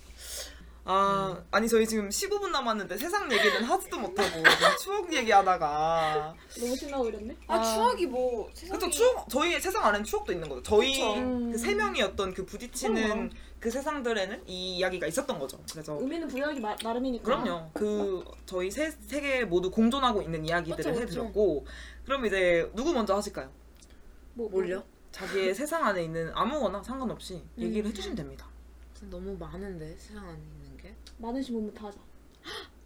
[0.90, 4.42] 아, 아니 저희 지금 15분 남았는데 세상 얘기는 하지도 못하고
[4.82, 7.36] 추억 얘기하다가 너무 신나고 이랬네.
[7.46, 10.62] 아 추억이 뭐 세상에 그쵸 추억 저희 세상 안에는 추억도 있는 거죠.
[10.62, 11.02] 저희.
[11.14, 11.52] 음.
[11.52, 13.30] 그세 명이 어떤 그 부딪히는 그럼.
[13.60, 15.58] 그 세상들에는 이 이야기가 있었던 거죠.
[15.70, 17.22] 그래서 의미는 부여하기 마- 나름이니까.
[17.24, 17.70] 그럼요.
[17.74, 21.02] 그 저희 세 세 개 모두 공존하고 있는 이야기들을.
[21.02, 21.66] 해드렸고
[22.08, 23.52] 그럼 이제 누구 먼저 하실까요?
[24.32, 24.82] 뭐, 뭘요?
[25.12, 27.90] 자기의 세상 안에 있는 아무거나 상관없이 얘기를 음.
[27.90, 28.48] 해주시면 됩니다.
[28.94, 31.98] 진짜 너무 많은데 세상 안에 있는 게 많으신 분부터 하자.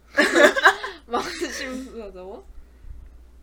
[1.07, 2.43] 많으신 분이라고?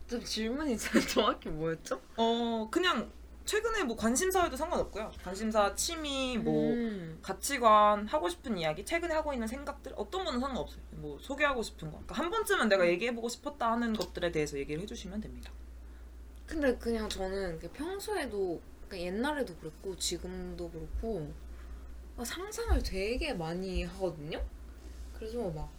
[0.07, 1.99] 좀 질문이 잘 정확히 뭐였죠?
[2.15, 3.11] 어 그냥
[3.45, 5.11] 최근에 뭐 관심사에도 상관없고요.
[5.23, 7.17] 관심사, 취미, 뭐 음.
[7.23, 10.79] 가치관, 하고 싶은 이야기, 최근에 하고 있는 생각들 어떤 거는 상관없어요.
[10.91, 11.97] 뭐 소개하고 싶은 거.
[11.97, 15.51] 그러니까 한 번쯤은 내가 얘기해보고 싶었다 하는 것들에 대해서 얘기를 해주시면 됩니다.
[16.51, 21.31] 근데 그냥 저는 평소에도 그러니까 옛날에도 그랬고 지금도 그렇고
[22.17, 24.43] 막 상상을 되게 많이 하거든요.
[25.13, 25.71] 그래서 막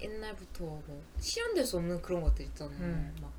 [0.00, 2.78] 옛날부터 뭐 실현될 수 없는 그런 것들 있잖아요.
[2.78, 3.16] 음.
[3.20, 3.32] 막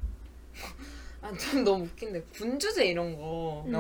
[1.22, 3.72] 아, 좀 너무 웃긴데 군주제 이런 거 음.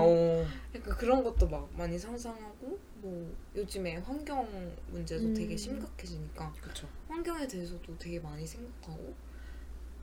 [0.71, 5.33] 그러니까 그런 것도 막 많이 상상하고 뭐 요즘에 환경 문제도 음.
[5.33, 6.87] 되게 심각해지니까 그렇죠.
[7.09, 9.13] 환경에 대해서도 되게 많이 생각하고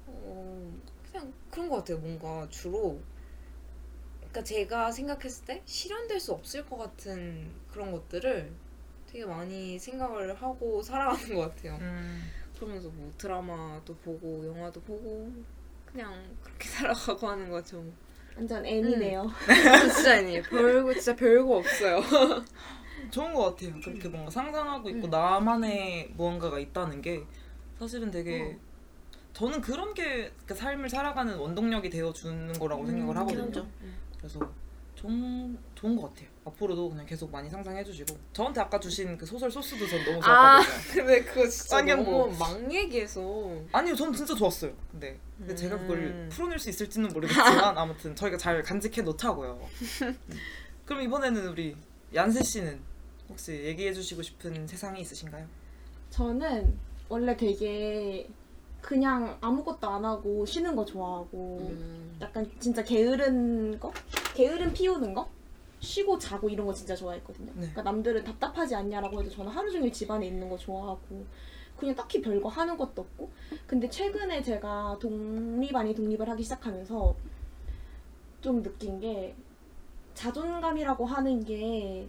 [0.09, 0.73] 어
[1.11, 3.01] 그냥 그런 것 같아요 뭔가 주로.
[4.19, 8.53] 그러니까 제가 생각했을 때 실현될 수 없을 것 같은 그런 것들을
[9.11, 11.77] 되게 많이 생각을 하고 살아가는 것 같아요.
[11.81, 12.31] 음.
[12.57, 15.33] 그러면서 뭐 드라마도 보고 영화도 보고
[15.87, 17.83] 그냥 그렇게 살아가고 하는 거죠
[18.37, 19.27] 완전 애니네요.
[19.95, 22.01] 진짜 아니에요 별거 진짜 별거 없어요.
[23.11, 23.81] 좋은 것 같아요.
[23.81, 27.25] 그렇게 뭔가 상상하고 있고 나만의 무언가가 있다는 게
[27.79, 28.57] 사실은 되게
[29.41, 33.66] 저는 그런 게 그 삶을 살아가는 원동력이 되어 주는 거라고 생각을 하거든요.
[34.18, 34.38] 그래서
[34.95, 36.28] 좋은, 좋은 것 같아요.
[36.45, 40.61] 앞으로도 그냥 계속 많이 상상해 주시고 저한테 아까 주신 그 소설 소스도 전 너무 아
[40.61, 40.93] 좋았거든요.
[40.93, 41.82] 근데 그거 진짜.
[41.82, 43.22] 너무 막 얘기해서
[43.72, 44.72] 아니요, 전 진짜 좋았어요.
[44.91, 46.28] 근데, 근데 제가 그걸 음.
[46.30, 49.59] 풀어낼 수 있을지는 모르겠지만 아무튼 저희가 잘 간직해 놓자고요.
[50.03, 50.18] 음.
[50.84, 51.74] 그럼 이번에는 우리
[52.14, 52.78] 얀세 씨는
[53.30, 55.47] 혹시 얘기해 주시고 싶은 세상이 있으신가요?
[56.11, 56.76] 저는
[57.09, 58.28] 원래 되게
[58.81, 62.18] 그냥 아무것도 안 하고 쉬는 거 좋아하고 음.
[62.20, 63.93] 약간 진짜 게으른 거?
[64.35, 65.28] 게으름 피우는 거?
[65.81, 67.47] 쉬고 자고 이런 거 진짜 좋아했거든요.
[67.55, 67.61] 네.
[67.61, 71.24] 그러니까 남들은 답답하지 않냐라고 해도 저는 하루 종일 집안에 있는 거 좋아하고
[71.78, 73.31] 그냥 딱히 별거 하는 것도 없고
[73.66, 77.16] 근데 최근에 제가 독립 아닌 독립을 하기 시작하면서
[78.43, 79.35] 좀 느낀 게
[80.14, 82.09] 자존감이라고 하는 게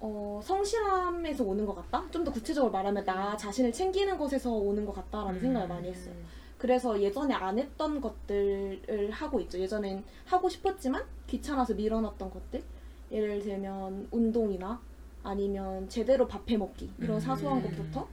[0.00, 2.04] 어, 성실함에서 오는 것 같다?
[2.10, 5.40] 좀 더 구체적으로 말하면 나 자신을 챙기는 것에서 오는 것 같다라는 음.
[5.40, 6.14] 생각을 많이 했어요.
[6.56, 9.58] 그래서 예전에 안 했던 것들을 하고 있죠.
[9.58, 12.62] 예전엔 하고 싶었지만 귀찮아서 밀어놨던 것들.
[13.10, 14.80] 예를 들면 운동이나
[15.22, 17.20] 아니면 제대로 밥 해먹기 이런 음.
[17.20, 18.06] 사소한 것부터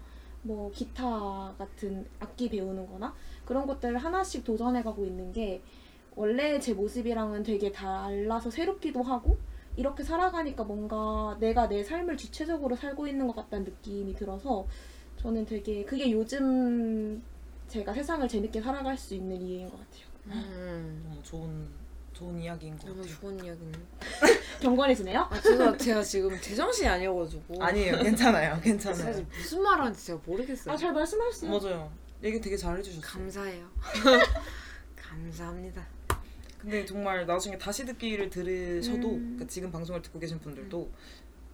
[0.43, 3.13] 뭐 기타 같은 악기 배우는 거나
[3.45, 5.61] 그런 것들을 하나씩 도전해가고 있는 게
[6.15, 9.37] 원래 제 모습이랑은 되게 달라서 새롭기도 하고
[9.77, 14.65] 이렇게 살아가니까 뭔가 내가 내 삶을 주체적으로 살고 있는 것 같다는 느낌이 들어서
[15.17, 17.21] 저는 되게 그게 요즘
[17.67, 20.05] 제가 세상을 재밌게 살아갈 수 있는 이유인 것 같아요.
[20.27, 21.03] 음.
[21.09, 21.67] 너무 좋은
[22.13, 23.15] 좋은 이야기인 것 너무 같아요.
[23.19, 23.71] 좋은 이야기네.
[24.61, 25.27] 경건해지네요.
[25.29, 29.25] 아 제가 제가 지금 제정신이 아니어가지고 아니에요, 괜찮아요, 사실 괜찮아요.
[29.37, 30.73] 무슨 말 하는지 제가 모르겠어요.
[30.73, 31.51] 아 잘 말씀하세요.
[31.51, 31.91] 맞아요.
[32.23, 33.01] 얘기 되게 잘 해주셨어요.
[33.11, 33.67] 감사해요.
[34.95, 35.85] 감사합니다.
[36.65, 39.19] 근데 정말 나중에 다시 듣기를 들으셔도 음.
[39.19, 40.89] 그러니까 지금 방송을 듣고 계신 분들도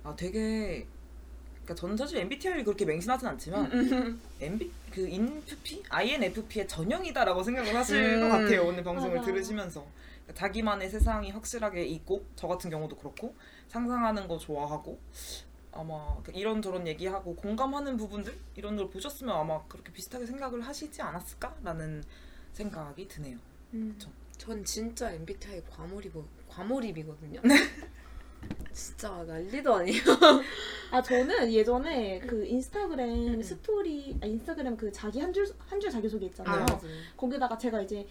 [0.03, 0.87] 아 되게
[1.51, 8.25] 그러니까 저는 사실 MBTI를 그렇게 맹신하진 않지만 MB 그 INFP, INFP의 전형이다라고 생각을 하실 것
[8.25, 8.29] 음.
[8.29, 9.25] 같아요 오늘 방송을 맞아요.
[9.25, 9.85] 들으시면서
[10.23, 13.35] 그러니까 자기만의 세상이 확실하게 있고 저 같은 경우도 그렇고
[13.67, 14.97] 상상하는 거 좋아하고
[15.73, 22.03] 아마 그 이런저런 얘기하고 공감하는 부분들 이런 걸 보셨으면 아마 그렇게 비슷하게 생각을 하시지 않았을까라는
[22.53, 23.37] 생각이 드네요.
[23.73, 23.97] 음.
[24.41, 26.13] 전 진짜 MBTI 과몰입
[26.49, 27.41] 과몰입이거든요.
[27.43, 27.55] 네.
[28.73, 30.01] 진짜 난리도 아니에요.
[30.89, 33.43] 아 저는 예전에 그 인스타그램 음.
[33.43, 36.65] 스토리 아 인스타그램 그 자기 한 줄 한 줄 자기 소개 있잖아요.
[36.65, 36.89] 네.
[37.15, 38.07] 거기다가 제가 이제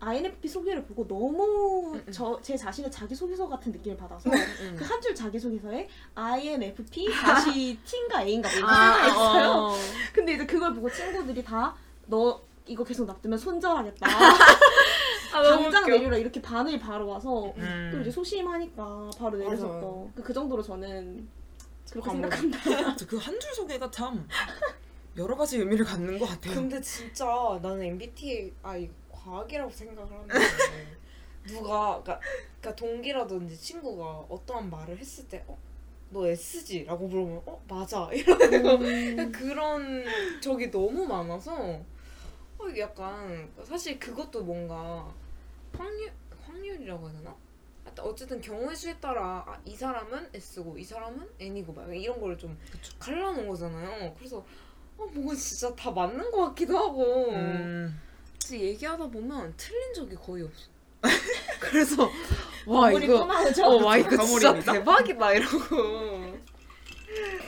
[0.00, 2.12] INFP 소개를 보고 너무 음, 음.
[2.12, 4.76] 저제 자신의 자기 소개서 같은 느낌을 받아서 음.
[4.76, 9.50] 그한 줄 자기 소개서에 INFP 다시 T인가 A인가 뭐 이렇게 아, 있어요.
[9.52, 9.74] 어.
[10.12, 11.72] 근데 이제 그걸 보고 친구들이 다
[12.06, 14.06] 너 이거 계속 놔두면 손절하겠다.
[15.32, 15.92] 아, 당장 웃겨.
[15.92, 17.90] 내리라 이렇게 반응이 바로 와서 음.
[17.92, 20.10] 또 이제 소심하니까 바로 맞아요.
[20.14, 21.28] 그, 그 정도로 저는
[21.90, 22.32] 그렇게 과몰입.
[22.34, 23.06] 생각한다.
[23.06, 24.28] 그 한 줄 소개가 참
[25.16, 26.54] 여러 가지 의미를 갖는 것 같아요.
[26.54, 27.26] 근데 진짜
[27.62, 30.34] 나는 MBTI 아이 과학이라고 생각을 하는데
[31.46, 32.20] 누가 그러니까,
[32.60, 35.56] 그러니까 동기라든지 친구가 어떠한 말을 했을 때 어?
[36.10, 39.32] 너 S지 라고 물으면 어 맞아 이러는 거 음.
[39.32, 40.04] 그런
[40.40, 41.80] 적이 너무 많아서
[42.78, 45.12] 약간 사실 그것도 뭔가
[45.76, 46.12] 확률
[46.44, 47.36] 확률이라고 해야 되나?
[48.00, 52.56] 어쨌든 경우의 수에 따라 아, 이 사람은 S고 이 사람은 N이고 막 이런 거를 좀.
[52.98, 54.14] 갈라놓은 거잖아요.
[54.16, 54.38] 그래서
[54.96, 58.00] 어, 뭔가 진짜 다 맞는 것 같기도 하고 음.
[58.50, 60.68] 얘기하다 보면 틀린 적이 거의 없어.
[61.60, 62.10] 그래서
[62.66, 63.22] 와 이거.
[63.22, 64.72] 어, 와 이거 진짜.
[64.72, 66.38] 대박이다 이러고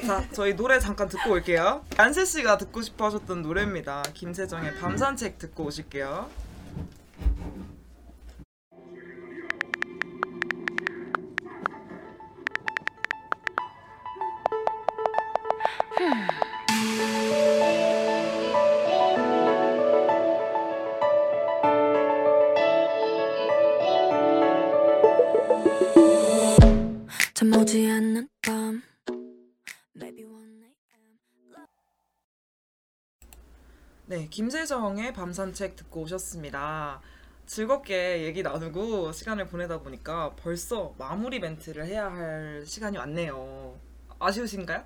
[0.06, 1.84] 자, 저희 노래 잠깐 듣고 올게요.
[1.96, 4.02] 안세 씨가 듣고 싶어 하셨던 노래입니다.
[4.14, 6.28] 김세정의 밤산책 듣고 오실게요.
[34.30, 37.00] 김세정의 밤산책 듣고 오셨습니다.
[37.46, 43.74] 즐겁게 얘기 나누고 시간을 보내다 보니까 벌써 마무리 멘트를 해야 할 시간이 왔네요.
[44.20, 44.84] 아쉬우신가요?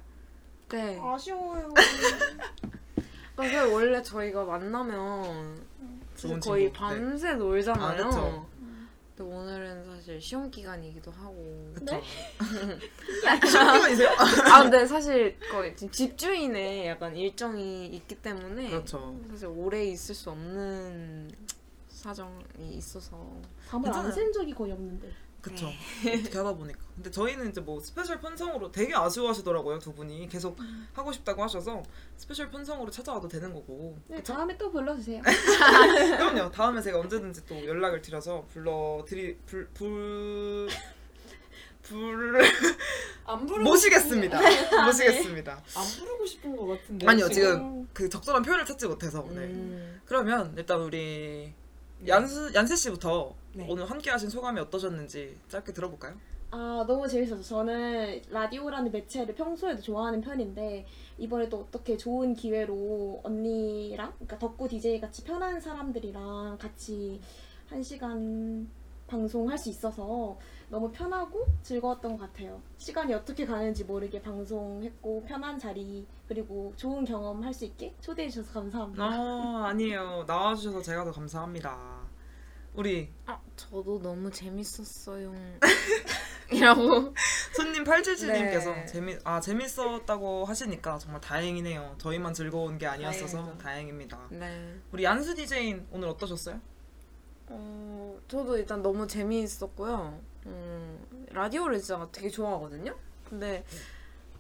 [0.70, 0.99] 네.
[1.03, 1.72] 아쉬워요.
[3.36, 5.61] 그래서 원래 저희가 만나면
[6.16, 6.57] 거의 친구.
[6.57, 6.72] 네.
[6.72, 8.05] 밤새 놀잖아요.
[8.05, 8.47] 아, 그쵸.
[9.17, 11.73] 근데 오늘은 사실 시험 기간이기도 하고.
[11.75, 11.95] 그쵸.
[11.95, 12.03] 네?
[13.47, 14.09] 시간이세요?
[14.53, 19.17] 아 근데 사실 거의 지금 집주인의 약간 일정이 있기 때문에 그렇죠.
[19.31, 21.31] 사실 오래 있을 수 없는
[21.89, 23.17] 사정이 있어서
[23.69, 24.12] 잠을 안 괜찮아요.
[24.12, 25.09] 센 적이 거의 없는데.
[25.45, 25.66] 그쵸.
[25.66, 26.78] 어떻게 하다 보니까.
[26.95, 30.26] 근데 저희는 이제 뭐 special 편성으로 되게 아쉬워하시더라고요, 두 분이.
[30.28, 30.57] 계속
[30.95, 31.82] 하고 싶다고 하셔서
[32.16, 33.99] special 편성으로 찾아와도 되는 거고.
[34.09, 35.20] 네, 다음에 또 불러주세요.
[36.16, 36.51] 그럼요.
[36.51, 40.68] 다음에 제가 언제든지 또 연락을 드려서 불러드리 불 불.
[41.82, 44.40] 불안 모시겠습니다.
[44.86, 45.53] 모시겠습니다.
[45.53, 49.42] 안 부르고 싶은 것 같은데 아니요 지금 그 적절한 표현을 찾지 못해서 네.
[49.42, 50.01] 음.
[50.07, 51.53] 그러면 일단 우리
[52.07, 53.67] 얀스 얀세 씨부터 네.
[53.69, 56.15] 오늘 함께 하신 소감이 어떠셨는지 짧게 들어볼까요?
[56.51, 57.43] 아 너무 재밌었어요.
[57.43, 60.87] 저는 라디오라는 매체를 평소에도 좋아하는 편인데
[61.19, 67.21] 이번에 또 어떻게 좋은 기회로 언니랑 그러니까 덕구 DJ 같이 편한 사람들이랑 같이
[67.69, 68.69] 한 시간
[69.09, 70.39] 방송할 수 있어서
[70.71, 72.61] 너무 편하고 즐거웠던 것 같아요.
[72.79, 78.53] 시간이 어떻게 가는지 모르게 방송했고 편한 자리 그리고 좋은 경험 할 수 있게 초대해 주셔서
[78.61, 79.05] 감사합니다.
[79.05, 82.04] 아 아니에요 나와주셔서 제가 더 감사합니다.
[82.75, 85.33] 우리 아 저도 너무 재밌었어요
[86.53, 87.14] 이라고
[87.55, 88.87] 손님 877님께서 네.
[88.87, 91.95] 재미 아 재밌었다고 하시니까 정말 다행이네요.
[91.99, 93.57] 저희만 즐거운 게 아니었어서.
[93.59, 94.29] 다행입니다.
[94.31, 96.61] 네 우리 얀스 DJ인 오늘 어떠셨어요?
[97.47, 100.20] 어, 저도 일단 너무 재미있었고요.
[100.47, 102.95] 음, 라디오를 진짜 되게 좋아하거든요.
[103.29, 103.64] 근데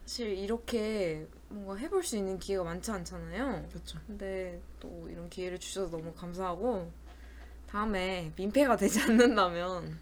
[0.04, 3.66] 사실 이렇게 뭔가 해볼 수 있는 기회가 많지 않잖아요.
[3.70, 3.98] 그렇죠.
[4.06, 6.90] 근데 또 이런 기회를 주셔서 너무 감사하고
[7.74, 9.98] 다음에 민폐가 되지 않는다면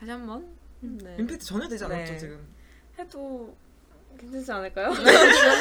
[0.00, 0.46] 다시 한번
[0.80, 1.14] 네.
[1.18, 2.18] 임팩트 전혀 되지 않았죠 네.
[2.18, 2.54] 지금.
[2.98, 3.54] 해도
[4.18, 4.94] 괜찮지 않을까요?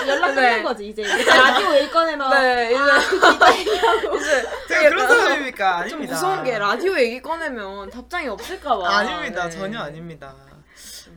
[0.08, 0.36] 연락 네.
[0.36, 3.18] 끊는 거지 이제 라디오 일 꺼내면 네, 이제 아, 그
[3.60, 5.74] 이제 제가 그런 사람입니까?
[5.90, 6.14] 좀 아닙니다.
[6.14, 8.88] 무서운 게 라디오 얘기 꺼내면 답장이 없을까봐.
[9.00, 9.50] 아닙니다.
[9.50, 9.50] 네.
[9.50, 10.34] 전혀 아닙니다.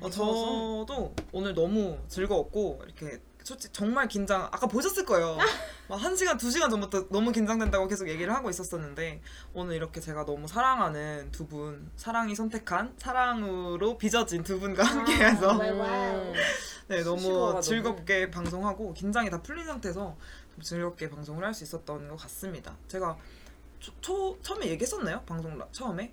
[0.01, 0.11] 어.
[0.11, 5.39] 저도 오늘 너무 즐거웠고 이렇게 솔직히 정말 긴장 아까 보셨을 거예요.
[5.89, 9.23] 막한 시간 두 시간 전부터 너무 긴장된다고 계속 얘기를 하고 있었었는데
[9.55, 15.73] 오늘 이렇게 제가 너무 사랑하는 두 분 사랑이 선택한 사랑으로 빚어진 두 분과 함께해서 와,
[15.73, 16.33] 와우.
[16.89, 20.15] 네 너무 즐겁게 방송하고 긴장이 다 풀린 상태에서
[20.55, 22.77] 좀 즐겁게 방송을 할 수 있었던 것 같습니다.
[22.89, 23.17] 제가
[23.81, 25.23] 초, 초 처음에 얘기했었나요?
[25.25, 26.13] 방송 라- 처음에?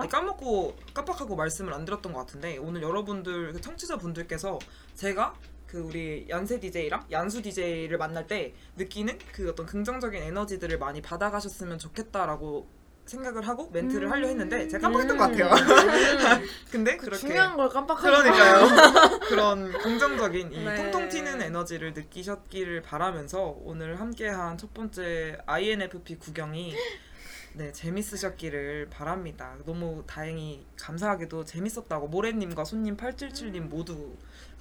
[0.00, 4.58] 아니, 까먹고 깜빡하고 말씀을 안 드렸던 것 같은데 오늘 여러분들 그 청취자 분들께서
[4.94, 5.34] 제가
[5.70, 11.78] 그 우리 연세 DJ랑 양수 DJ를 만날 때 느끼는 그 어떤 긍정적인 에너지들을 많이 받아가셨으면
[11.78, 12.68] 좋겠다라고
[13.04, 15.50] 생각을 하고 멘트를 하려 했는데 제가 깜빡했던 것 같아요.
[16.70, 19.18] 근데 그 그렇게 중요한 걸 깜빡하지 그러니까요.
[19.28, 20.76] 그런 긍정적인 이 네.
[20.76, 26.74] 통통 튀는 에너지를 느끼셨기를 바라면서 오늘 함께한 첫 번째 INFP 구경이
[27.54, 29.56] 네 재밌으셨기를 바랍니다.
[29.66, 34.14] 너무 다행히 감사하게도 재밌었다고 모래님과 손님 877님 모두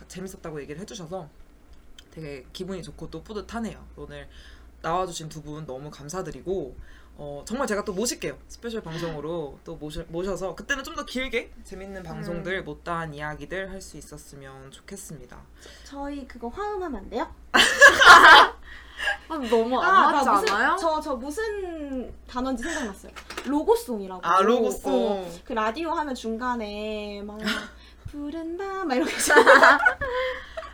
[0.08, 1.30] 재밌었다고 얘기를 해주셔서
[2.12, 3.86] 되게 기분이 좋고 또 뿌듯하네요.
[3.96, 4.28] 오늘
[4.82, 6.76] 나와주신 두 분 너무 감사드리고
[7.22, 8.38] 어, 정말 제가 또 모실게요.
[8.48, 13.98] special 방송으로 또 모셔, 모셔서 그때는 좀 더 길게 재밌는 방송들 못다한 이야기들 할 수
[13.98, 15.40] 있었으면 좋겠습니다.
[15.84, 17.34] 저희 그거 화음하면 안 돼요?
[19.30, 20.78] 아, 너무 안 맞지 나 무슨, 않아요?
[20.80, 23.12] 저, 저 무슨 단어인지 생각났어요.
[23.46, 24.22] 로고송이라고.
[24.24, 24.94] 아 로고송.
[24.94, 27.40] 어, 그 라디오 하면 중간에 막
[28.12, 29.12] 푸른 밤 막 이렇게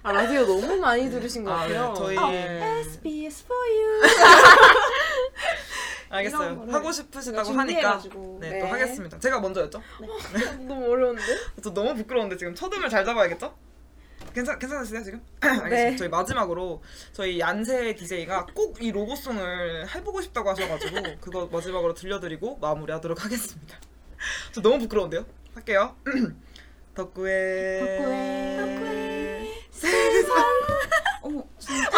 [0.03, 1.73] 아, 라디오 너무 많이 들으신 것 아, 네.
[1.73, 1.93] 같아요.
[1.95, 2.79] 저희- 어, 네.
[2.81, 4.01] SBS for you.
[6.09, 6.65] 알겠어요.
[6.69, 7.99] 하고 싶으시다고 하니까.
[8.39, 8.59] 네, 네.
[8.59, 9.19] 또 하겠습니다.
[9.19, 9.81] 제가 먼저 였죠?
[10.67, 11.21] 너무 어려운데?
[11.63, 13.53] 저 너무 부끄러운데 지금 첫음을 잘 잡아야겠죠?
[14.35, 15.21] 괜찮 괜찮으세요 지금?
[15.41, 15.69] 알겠습니다.
[15.69, 15.95] 네.
[15.95, 16.83] 저희 마지막으로
[17.13, 23.77] 저희 얀세 DJ가 꼭 이 로고송을 해보고 싶다고 하셔가지고 그거 마지막으로 들려드리고 마무리하도록 하겠습니다.
[24.51, 25.25] 저 너무 부끄러운데요?
[25.53, 25.95] 할게요.
[26.93, 30.35] 덕구의 덕구의 덕구의 세상.
[31.21, 31.89] 어머, 진짜.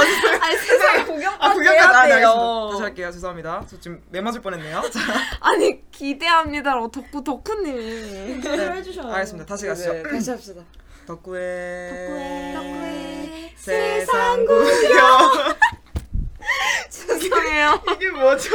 [0.41, 2.27] 아니, 세상에 구경까지 아 구경까지 해야 안 돼요.
[2.29, 2.69] 하겠습니다.
[2.71, 3.11] 다시 할게요.
[3.11, 3.65] 죄송합니다.
[3.69, 4.81] 저 지금 매 맞을 뻔했네요.
[4.91, 4.99] 자,
[5.41, 8.41] 아니, 기대합니다라고 덕구 덕후님이.
[8.41, 9.11] 제대로 해주셔요.
[9.11, 9.45] 알겠습니다.
[9.47, 9.93] 다시 가시죠.
[9.93, 10.61] 네, 다시 합시다.
[11.08, 15.55] 덕구의 덕구의 세상 구경
[16.91, 17.82] 죄송해요.
[17.95, 18.53] 이게 뭐죠?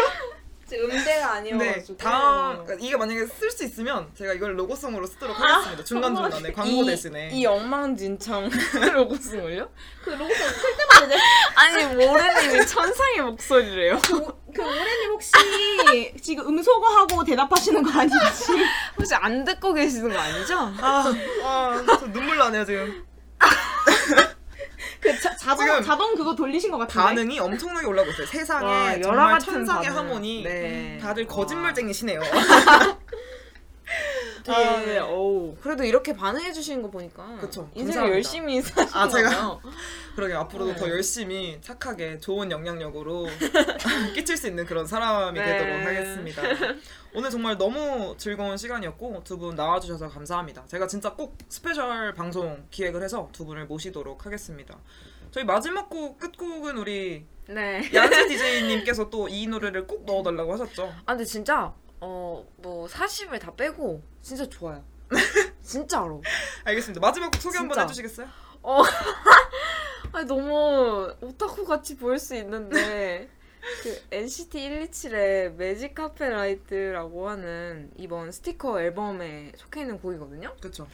[0.73, 1.05] 제 음대가
[1.43, 1.99] 네, 아니어가지고.
[1.99, 5.85] 다음 그러니까 이게 만약에 쓸 수 있으면 제가 이걸 로고송으로 쓰도록 하겠습니다.
[5.85, 7.29] 중간 중간에 광고 이- 대신에.
[7.31, 8.49] 이 엉망진창
[8.95, 9.69] 로고송을요?
[10.03, 11.17] 그 로고송 쓸 때마다 이제
[11.57, 13.99] 아니 모래님이 천상의 목소리래요.
[14.55, 18.17] 그 오래님 혹시 지금 음소거하고 대답하시는 거 아니지?
[18.97, 20.57] 혹시 안 듣고 계시는 거 아니죠?
[20.81, 21.13] 아,
[21.43, 23.05] 아, 저 눈물 나네요 지금.
[25.03, 27.03] 그 자, 자동 자동 그거 돌리신 것 같은데.
[27.05, 28.27] 반응이 엄청나게 올라오고 있어요.
[28.29, 29.99] 세상에 와, 정말 같은 천상의 반응.
[30.11, 30.43] 하모니.
[30.45, 30.99] 네.
[31.03, 32.21] 다들 거짓말쟁이시네요.
[32.21, 32.31] 네.
[34.49, 34.99] 아, 네.
[34.99, 35.57] 어우.
[35.61, 38.15] 그래도 이렇게 반응해 주시는 거 보니까 그쵸, 인생을 감사합니다.
[38.17, 39.59] 열심히 사시나 아, 제가?
[40.15, 40.77] 그러게 앞으로도 네.
[40.79, 43.27] 더 열심히 착하게 좋은 영향력으로
[44.15, 45.47] 끼칠 수 있는 그런 사람이 네.
[45.59, 46.43] 되도록 하겠습니다.
[47.15, 50.65] 오늘 정말 너무 즐거운 시간이었고 두 분 나와주셔서 감사합니다.
[50.67, 54.79] 제가 진짜 꼭 special 방송 기획을 해서 두 분을 모시도록 하겠습니다.
[55.31, 57.91] 저희 마지막 곡 끝곡은 우리 네.
[57.93, 60.93] 얀스 DJ님께서 또 이 노래를 꼭 넣어달라고 하셨죠.
[61.07, 64.85] 아 근데 진짜 어뭐 사심을 다 빼고 진짜 좋아요.
[65.63, 66.23] 진짜로.
[66.65, 67.01] 알겠습니다.
[67.01, 67.81] 마지막 곡 소개 한번.
[67.81, 68.27] 해주시겠어요?
[70.13, 73.29] 아니 너무 오타쿠 같이 보일 수 있는데
[73.83, 80.55] 그 NCT 127의 Magic Carpet Ride라고 하는 이번 Sticker 앨범에 속해 있는 곡이거든요.
[80.61, 80.87] 그렇죠.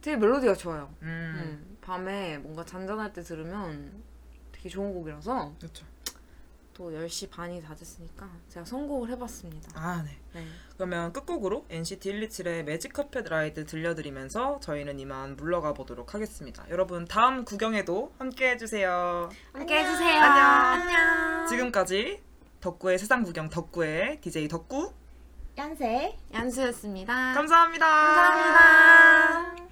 [0.00, 0.94] 되게 멜로디가 좋아요.
[1.02, 4.02] 음, 음, 밤에 뭔가 잔잔할 때 들으면
[4.52, 5.86] 되게 좋은 곡이라서 그렇죠.
[6.74, 9.72] 또 10시 반이 다 됐으니까 제가 선곡을 해봤습니다.
[9.74, 10.10] 아, 네.
[10.34, 10.46] 네.
[10.76, 16.64] 그러면 끝곡으로 NCT 127의 매직 카펫 라이드 들려드리면서 저희는 이만 물러가 보도록 하겠습니다.
[16.70, 19.30] 여러분 다음 구경에도 함께 해주세요.
[19.52, 20.20] 함께 해주세요.
[20.20, 20.90] 안녕.
[20.90, 21.46] 안녕.
[21.46, 22.20] 지금까지
[22.60, 24.92] 덕구의 세상 구경 덕구의 DJ 덕구
[25.56, 27.34] 연세 연수였습니다.
[27.34, 27.86] 감사합니다.
[27.86, 29.64] 감사합니다.